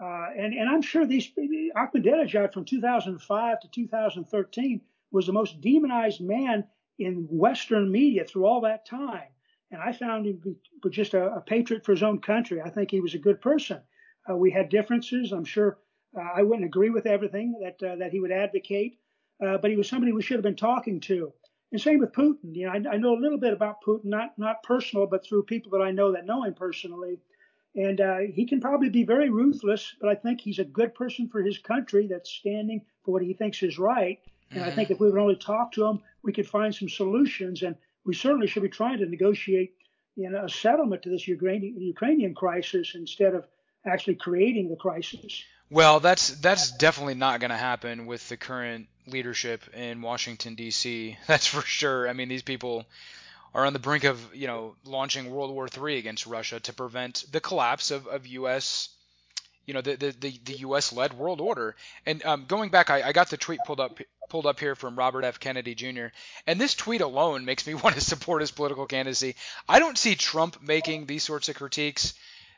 [0.02, 1.30] Uh, and, and I'm sure these
[1.76, 4.80] Ahmadinejad from 2005 to 2013
[5.12, 6.64] was the most demonized man
[6.98, 9.28] in Western media through all that time.
[9.70, 10.56] And I found him
[10.90, 12.60] just a, a patriot for his own country.
[12.60, 13.80] I think he was a good person.
[14.28, 15.32] Uh, we had differences.
[15.32, 15.78] I'm sure
[16.16, 18.98] uh, I wouldn't agree with everything that uh, that he would advocate,
[19.44, 21.32] uh, but he was somebody we should have been talking to.
[21.72, 22.54] And same with Putin.
[22.54, 25.44] You know, I, I, know a little bit about Putin, not not personal, but through
[25.44, 27.18] people that I know that know him personally.
[27.74, 31.28] And uh, he can probably be very ruthless, but I think he's a good person
[31.28, 34.20] for his country that's standing for what he thinks is right.
[34.50, 34.68] And mm-hmm.
[34.68, 37.62] I think if we would only talk to him, we could find some solutions.
[37.62, 37.74] And
[38.04, 39.74] we certainly should be trying to negotiate
[40.14, 43.46] you know, a settlement to this Ukrainian, Ukrainian crisis instead of
[43.86, 45.42] actually creating the crisis.
[45.70, 51.16] Well, that's that's definitely not going to happen with the current leadership in Washington D.C.
[51.26, 52.08] That's for sure.
[52.08, 52.86] I mean, these people
[53.54, 57.24] are on the brink of you know launching World War III against Russia to prevent
[57.30, 58.90] the collapse of, of U.S.
[59.66, 60.92] You know the the, the, the U.S.
[60.92, 61.76] led world order.
[62.04, 63.98] And um, going back, I, I got the tweet pulled up
[64.28, 65.40] pulled up here from Robert F.
[65.40, 66.06] Kennedy Jr.
[66.46, 69.36] And this tweet alone makes me want to support his political candidacy.
[69.68, 72.14] I don't see Trump making these sorts of critiques.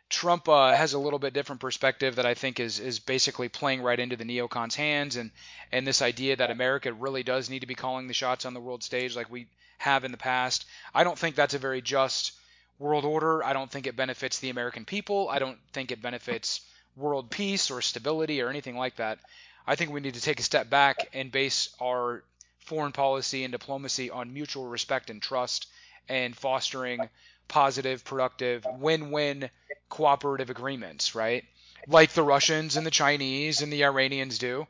[0.08, 3.82] Trump uh, has a little bit different perspective that I think is is basically playing
[3.82, 5.30] right into the neocons' hands, and
[5.72, 8.60] and this idea that America really does need to be calling the shots on the
[8.60, 9.46] world stage like we
[9.78, 10.64] have in the past.
[10.94, 12.32] I don't think that's a very just
[12.78, 13.42] world order.
[13.42, 15.28] I don't think it benefits the American people.
[15.28, 16.60] I don't think it benefits
[16.96, 19.18] world peace or stability or anything like that.
[19.66, 22.22] I think we need to take a step back and base our
[22.60, 25.66] foreign policy and diplomacy on mutual respect and trust
[26.08, 27.08] and fostering
[27.48, 29.50] positive, productive, win-win
[29.88, 31.44] cooperative agreements, right?
[31.88, 34.66] Like the Russians and the Chinese and the Iranians do,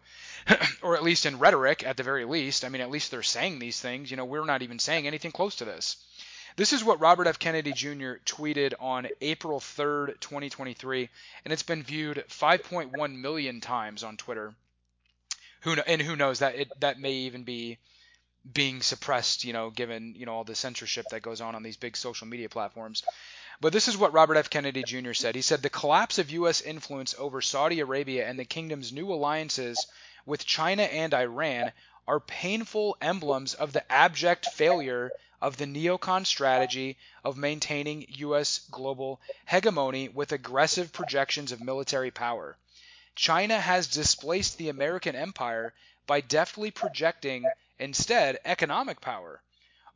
[0.83, 2.65] or at least in rhetoric, at the very least.
[2.65, 4.11] I mean, at least they're saying these things.
[4.11, 5.97] You know, we're not even saying anything close to this.
[6.57, 7.39] This is what Robert F.
[7.39, 8.15] Kennedy Jr.
[8.25, 11.09] tweeted on April 3rd, 2023,
[11.45, 14.55] and it's been viewed 5.1 million times on Twitter.
[15.61, 17.79] Who and who knows that it that may even be
[18.53, 21.77] being suppressed, you know, given you know all the censorship that goes on on these
[21.77, 23.03] big social media platforms.
[23.61, 24.51] But this is what Robert F.
[24.51, 25.15] Kennedy Jr.
[25.15, 25.35] said.
[25.35, 26.61] He said the collapse of U.S.
[26.61, 29.87] influence over Saudi Arabia and the kingdom's new alliances
[30.27, 31.73] with China and Iran
[32.07, 38.61] are painful emblems of the abject failure of the neocon strategy of maintaining U.S.
[38.71, 42.57] global hegemony with aggressive projections of military power.
[43.15, 45.73] China has displaced the American empire
[46.07, 47.45] by deftly projecting
[47.79, 49.43] instead economic power.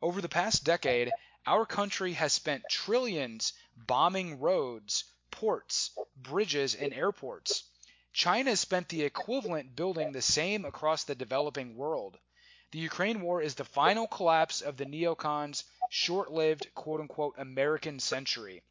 [0.01, 1.11] Over the past decade,
[1.45, 7.63] our country has spent trillions bombing roads, ports, bridges, and airports.
[8.13, 12.17] China spent the equivalent building the same across the developing world.
[12.71, 17.99] The Ukraine war is the final collapse of the neocons' short lived quote unquote American
[17.99, 18.61] century.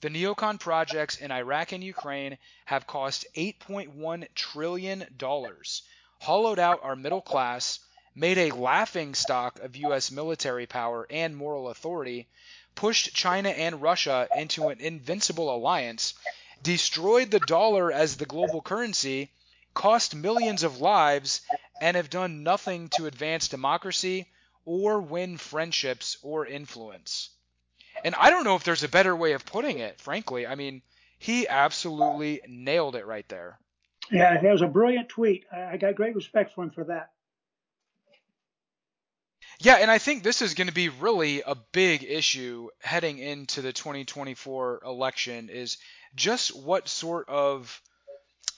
[0.00, 5.06] The neocon projects in Iraq and Ukraine have cost $8.1 trillion,
[6.20, 7.80] hollowed out our middle class,
[8.16, 10.10] made a laughing stock of U.S.
[10.10, 12.26] military power and moral authority,
[12.74, 16.14] pushed China and Russia into an invincible alliance,
[16.62, 19.30] destroyed the dollar as the global currency,
[19.74, 21.42] cost millions of lives,
[21.80, 24.26] and have done nothing to advance democracy
[24.64, 27.28] or win friendships or influence.
[28.02, 30.46] And I don't know if there's a better way of putting it, frankly.
[30.46, 30.80] I mean,
[31.18, 33.58] he absolutely nailed it right there.
[34.10, 35.44] Yeah, it was a brilliant tweet.
[35.52, 37.10] I got great respect for him for that.
[39.58, 43.62] Yeah, and I think this is going to be really a big issue heading into
[43.62, 45.78] the 2024 election is
[46.14, 47.80] just what sort of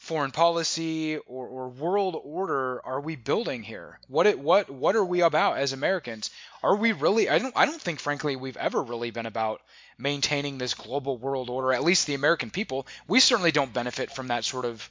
[0.00, 4.00] foreign policy or, or world order are we building here?
[4.08, 6.30] What it, what what are we about as Americans?
[6.62, 7.28] Are we really?
[7.28, 9.60] I don't I don't think frankly we've ever really been about
[9.98, 11.72] maintaining this global world order.
[11.72, 14.88] At least the American people, we certainly don't benefit from that sort of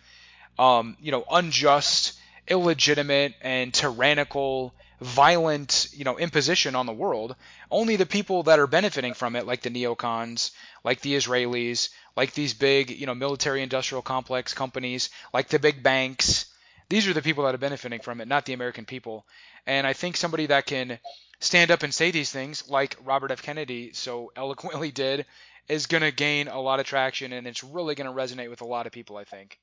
[0.59, 2.13] um, you know unjust,
[2.47, 7.35] illegitimate, and tyrannical violent, you know, imposition on the world.
[7.69, 10.51] Only the people that are benefiting from it, like the neocons,
[10.83, 15.83] like the Israelis, like these big, you know, military industrial complex companies, like the big
[15.83, 16.45] banks,
[16.89, 19.25] these are the people that are benefiting from it, not the American people.
[19.65, 20.99] And I think somebody that can
[21.39, 23.41] stand up and say these things, like Robert F.
[23.41, 25.25] Kennedy so eloquently did,
[25.67, 28.61] is going to gain a lot of traction and it's really going to resonate with
[28.61, 29.59] a lot of people, I think.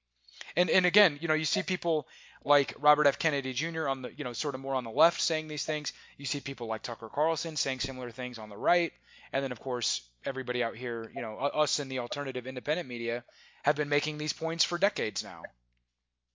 [0.57, 2.07] And and again, you know, you see people
[2.45, 3.19] like Robert F.
[3.19, 3.89] Kennedy Jr.
[3.89, 5.93] on the, you know, sort of more on the left saying these things.
[6.19, 8.93] You see people like Tucker Carlson saying similar things on the right.
[9.33, 13.25] And then, of course, everybody out here, you know, us in the alternative independent media
[13.63, 15.43] have been making these points for decades now.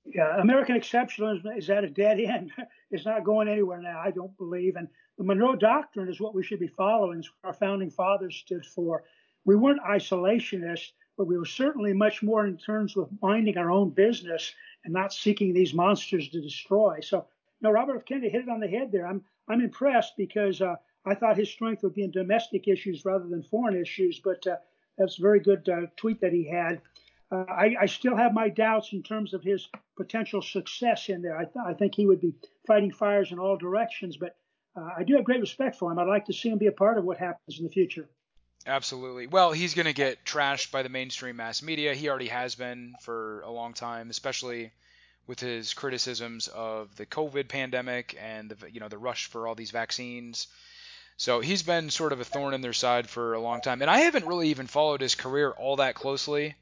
[0.06, 2.52] Yeah, American exceptionalism is at a dead end.
[2.92, 4.76] it's not going anywhere now, I don't believe.
[4.76, 4.88] And
[5.18, 7.20] the Monroe Doctrine is what we should be following.
[7.20, 9.04] It's what our founding fathers stood for.
[9.46, 13.92] We weren't isolationists, but we were certainly much more in terms of minding our own
[13.92, 14.54] business
[14.84, 17.00] and not seeking these monsters to destroy.
[17.02, 18.06] So, you know, Robert F.
[18.06, 19.08] Kennedy hit it on the head there.
[19.08, 20.76] I'm I'm impressed because uh,
[21.06, 24.20] I thought his strength would be in domestic issues rather than foreign issues.
[24.24, 24.58] But uh,
[24.98, 26.82] that's a very good uh, tweet that he had.
[27.32, 31.38] Uh, I, I, still have my doubts in terms of his potential success in there.
[31.38, 32.34] I, th- I think he would be
[32.66, 34.36] fighting fires in all directions, but
[34.76, 36.00] uh, I do have great respect for him.
[36.00, 38.10] I'd like to see him be a part of what happens in the future.
[38.66, 39.28] Absolutely.
[39.28, 41.94] Well, he's going to get trashed by the mainstream mass media.
[41.96, 44.72] He already has been for a long time, especially
[45.28, 49.56] with his criticisms of the COVID pandemic and the you know the rush for all
[49.56, 50.48] these vaccines.
[51.18, 53.92] So he's been sort of a thorn in their side for a long time, and
[53.92, 56.56] I haven't really even followed his career all that closely.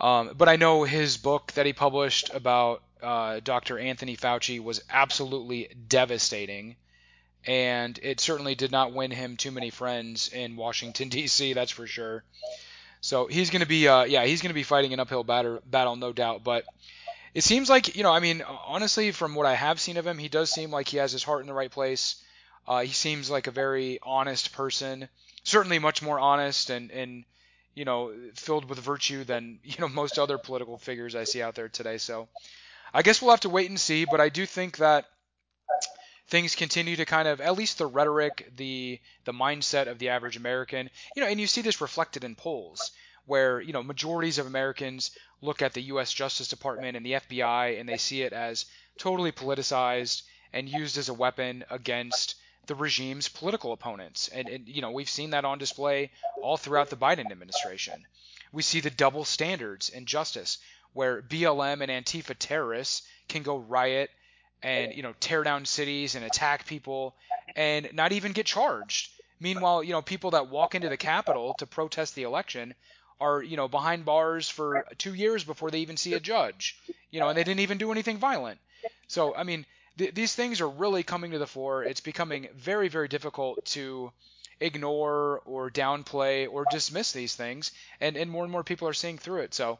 [0.00, 3.78] Um, but I know his book that he published about uh, Dr.
[3.78, 6.76] Anthony Fauci was absolutely devastating
[7.46, 11.52] and it certainly did not win him too many friends in Washington D.C.
[11.52, 12.24] That's for sure.
[13.00, 15.60] So he's going to be, uh, yeah, he's going to be fighting an uphill battle,
[15.64, 16.44] battle, no doubt.
[16.44, 16.64] But
[17.34, 20.18] it seems like, you know, I mean, honestly, from what I have seen of him,
[20.18, 22.16] he does seem like he has his heart in the right place.
[22.68, 25.08] Uh, he seems like a very honest person,
[25.44, 27.24] certainly much more honest and and
[27.74, 31.54] you know filled with virtue than you know most other political figures I see out
[31.54, 31.98] there today.
[31.98, 32.28] So
[32.92, 34.04] I guess we'll have to wait and see.
[34.04, 35.06] But I do think that
[36.30, 40.36] things continue to kind of at least the rhetoric, the the mindset of the average
[40.36, 42.92] American, you know, and you see this reflected in polls
[43.26, 45.10] where you know majorities of Americans
[45.42, 46.12] look at the U.S.
[46.12, 48.66] Justice Department and the FBI and they see it as
[48.96, 50.22] totally politicized
[50.52, 54.28] and used as a weapon against the regime's political opponents.
[54.28, 58.06] And, and you know we've seen that on display all throughout the Biden administration.
[58.52, 60.58] We see the double standards in justice
[60.92, 64.10] where BLM and Antifa terrorists can go riot
[64.62, 67.14] and you know tear down cities and attack people
[67.56, 69.10] and not even get charged.
[69.40, 72.74] Meanwhile, you know people that walk into the Capitol to protest the election
[73.20, 76.76] are you know behind bars for two years before they even see a judge.
[77.10, 78.60] You know, and they didn't even do anything violent.
[79.08, 79.66] So I mean,
[79.98, 81.84] th- these things are really coming to the fore.
[81.84, 84.12] It's becoming very very difficult to
[84.60, 89.18] ignore or downplay or dismiss these things, and and more and more people are seeing
[89.18, 89.54] through it.
[89.54, 89.78] So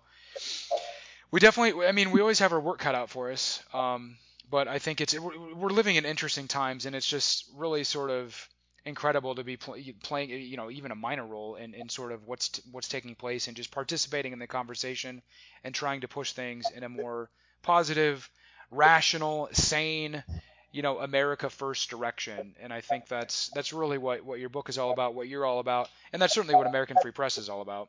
[1.31, 3.63] we definitely, I mean, we always have our work cut out for us.
[3.73, 4.17] Um,
[4.51, 8.49] but I think it's we're living in interesting times, and it's just really sort of
[8.85, 12.27] incredible to be pl- playing, you know, even a minor role in, in sort of
[12.27, 15.23] what's t- what's taking place and just participating in the conversation
[15.65, 17.31] and trying to push things in a more
[17.63, 18.29] positive,
[18.71, 20.23] rational, sane,
[20.73, 22.55] you know, America first direction.
[22.61, 25.45] And I think that's that's really what what your book is all about, what you're
[25.45, 27.89] all about, and that's certainly what American Free Press is all about.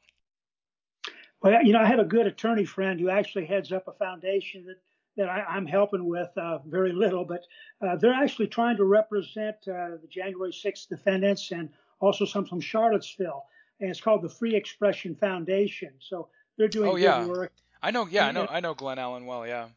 [1.41, 4.66] Well, you know, I have a good attorney friend who actually heads up a foundation
[4.68, 4.78] that
[5.18, 7.43] that I, am helping with uh, very little, but
[7.86, 12.62] uh, they're actually trying to represent uh, the January 6th defendants and also some from
[12.62, 13.45] Charlottesville,
[13.80, 15.91] and it's called the Free Expression Foundation.
[15.99, 17.26] So they're doing oh, good yeah.
[17.26, 17.51] work.
[17.84, 19.68] I know, yeah, I know, I know Glen Allen well, yeah.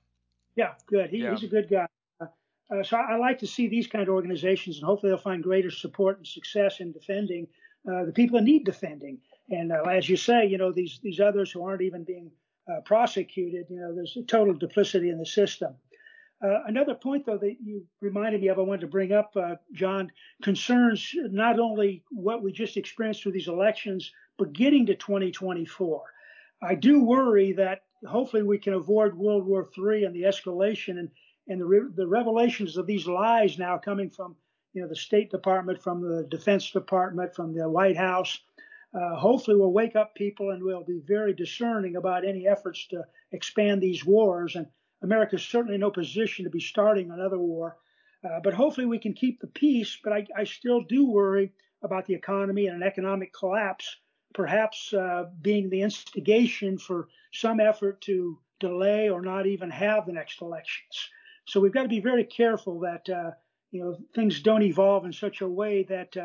[0.57, 1.11] Yeah, good.
[1.11, 1.33] He, yeah.
[1.33, 1.87] He's a good guy.
[2.21, 5.43] Uh, so I, I, like to see these kind of organizations, and hopefully they'll find
[5.43, 7.47] greater support and success in defending
[7.91, 9.19] uh, the people that need defending.
[9.51, 12.31] And uh, as you say, you know, these these others who aren't even being
[12.71, 13.67] uh, prosecuted.
[13.69, 15.75] You know, there's a total duplicity in the system.
[16.45, 19.55] Uh, another point, though, that you reminded me of, I wanted to bring up, uh,
[19.73, 20.11] John,
[20.43, 26.03] concerns not only what we just experienced through these elections, but getting to 2024.
[26.63, 31.11] I do worry that hopefully we can avoid World War III and the escalation and,
[31.49, 34.37] and the, re- the revelations of these lies now coming from
[34.73, 38.41] you know the State Department, from the Defense Department, from the White House,
[38.95, 43.03] uh, hopefully will wake up people and we'll be very discerning about any efforts to
[43.33, 44.55] expand these wars.
[44.55, 44.67] And
[45.03, 47.77] America is certainly in no position to be starting another war.
[48.25, 49.99] Uh, but hopefully we can keep the peace.
[50.03, 53.97] But I, I, still do worry about the economy and an economic collapse,
[54.33, 60.13] perhaps uh, being the instigation for some effort to delay or not even have the
[60.13, 61.11] next elections.
[61.47, 63.33] So we've got to be very careful that uh,
[63.73, 66.17] you know things don't evolve in such a way that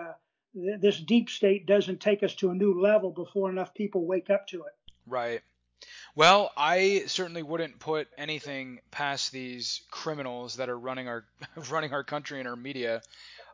[0.54, 4.48] this deep state doesn't take us to a new level before enough people wake up
[4.48, 4.74] to it.
[5.06, 5.42] Right.
[6.16, 11.24] Well, I certainly wouldn't put anything past these criminals that are running our
[11.70, 13.02] running our country and our media.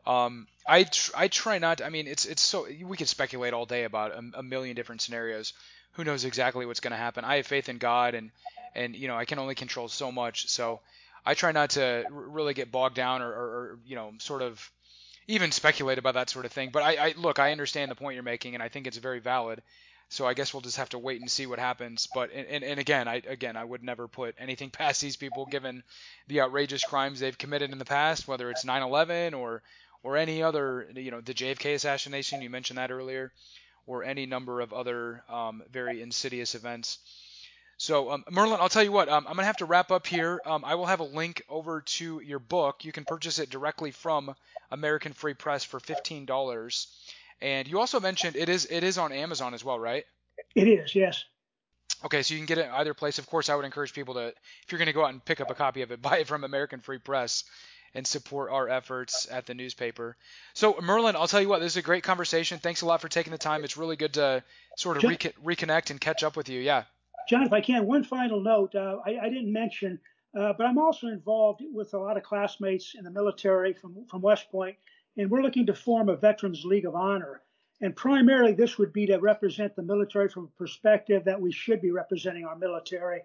[0.07, 1.79] Um, I tr- I try not.
[1.79, 4.75] To, I mean, it's it's so we could speculate all day about a, a million
[4.75, 5.53] different scenarios.
[5.93, 7.23] who knows exactly what's going to happen.
[7.23, 8.31] I have faith in God, and
[8.73, 10.49] and you know I can only control so much.
[10.49, 10.81] So
[11.25, 14.71] I try not to really get bogged down or, or, or you know sort of
[15.27, 16.69] even speculate about that sort of thing.
[16.71, 19.19] But I, I look, I understand the point you're making, and I think it's very
[19.19, 19.61] valid.
[20.09, 22.07] So I guess we'll just have to wait and see what happens.
[22.13, 25.83] But and, and again, I again I would never put anything past these people given
[26.27, 29.61] the outrageous crimes they've committed in the past, whether it's 9/11 or
[30.03, 33.31] or any other, you know, the JFK assassination you mentioned that earlier,
[33.87, 36.99] or any number of other um, very insidious events.
[37.77, 40.07] So, um, Merlin, I'll tell you what, um, I'm going to have to wrap up
[40.07, 40.41] here.
[40.45, 42.85] Um, I will have a link over to your book.
[42.85, 44.33] You can purchase it directly from
[44.71, 46.87] American Free Press for $15.
[47.41, 50.05] And you also mentioned it is it is on Amazon as well, right?
[50.55, 51.25] It is, yes.
[52.03, 53.19] Okay, so you can get it either place.
[53.19, 55.41] Of course, I would encourage people to, if you're going to go out and pick
[55.41, 57.43] up a copy of it, buy it from American Free Press
[57.93, 60.17] and support our efforts at the newspaper.
[60.53, 62.59] So, Merlin, I'll tell you what, this is a great conversation.
[62.59, 63.63] Thanks a lot for taking the time.
[63.63, 64.43] It's really good to
[64.75, 66.59] sort of reconnect and catch up with you.
[66.59, 66.83] Yeah.
[67.27, 68.75] John, if I can, one final note.
[68.75, 69.99] Uh, I, I, didn't mention,
[70.37, 74.21] uh, but I'm also involved with a lot of classmates in the military from, from
[74.21, 74.77] West Point,
[75.17, 77.41] and we're looking to form a Veterans League of Honor.
[77.81, 81.81] And primarily, this would be to represent the military from a perspective that we should
[81.81, 83.21] be representing our military.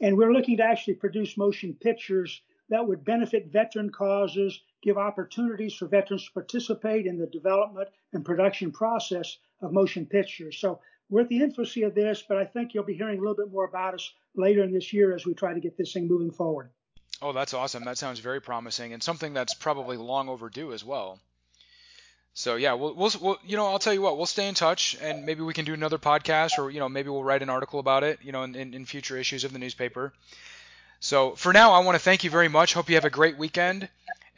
[0.00, 5.74] And we're looking to actually produce motion pictures that would benefit veteran causes, give opportunities
[5.74, 10.58] for veterans to participate in the development and production process of motion pictures.
[10.58, 10.80] So
[11.12, 13.52] we're at the infancy of this, but I think you'll be hearing a little bit
[13.52, 16.30] more about us later in this year as we try to get this thing moving
[16.30, 16.70] forward.
[17.20, 17.84] Oh, that's awesome.
[17.84, 21.20] That sounds very promising and something that's probably long overdue as well.
[22.32, 24.96] So yeah, we'll, we'll, we'll, you know, I'll tell you what, we'll stay in touch
[25.02, 27.78] and maybe we can do another podcast or, you know, maybe we'll write an article
[27.78, 30.14] about it, you know, in, in, in future issues of the newspaper.
[31.00, 32.72] So for now, I want to thank you very much.
[32.72, 33.86] Hope you have a great weekend.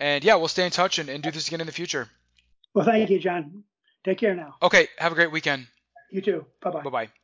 [0.00, 2.08] And yeah, we'll stay in touch and, and do this again in the future.
[2.74, 3.62] Well, thank you, John.
[4.02, 4.56] Take care now.
[4.60, 4.88] Okay.
[4.98, 5.68] Have a great weekend.
[6.10, 6.46] You too.
[6.62, 6.82] Bye bye.
[6.82, 7.23] Bye bye.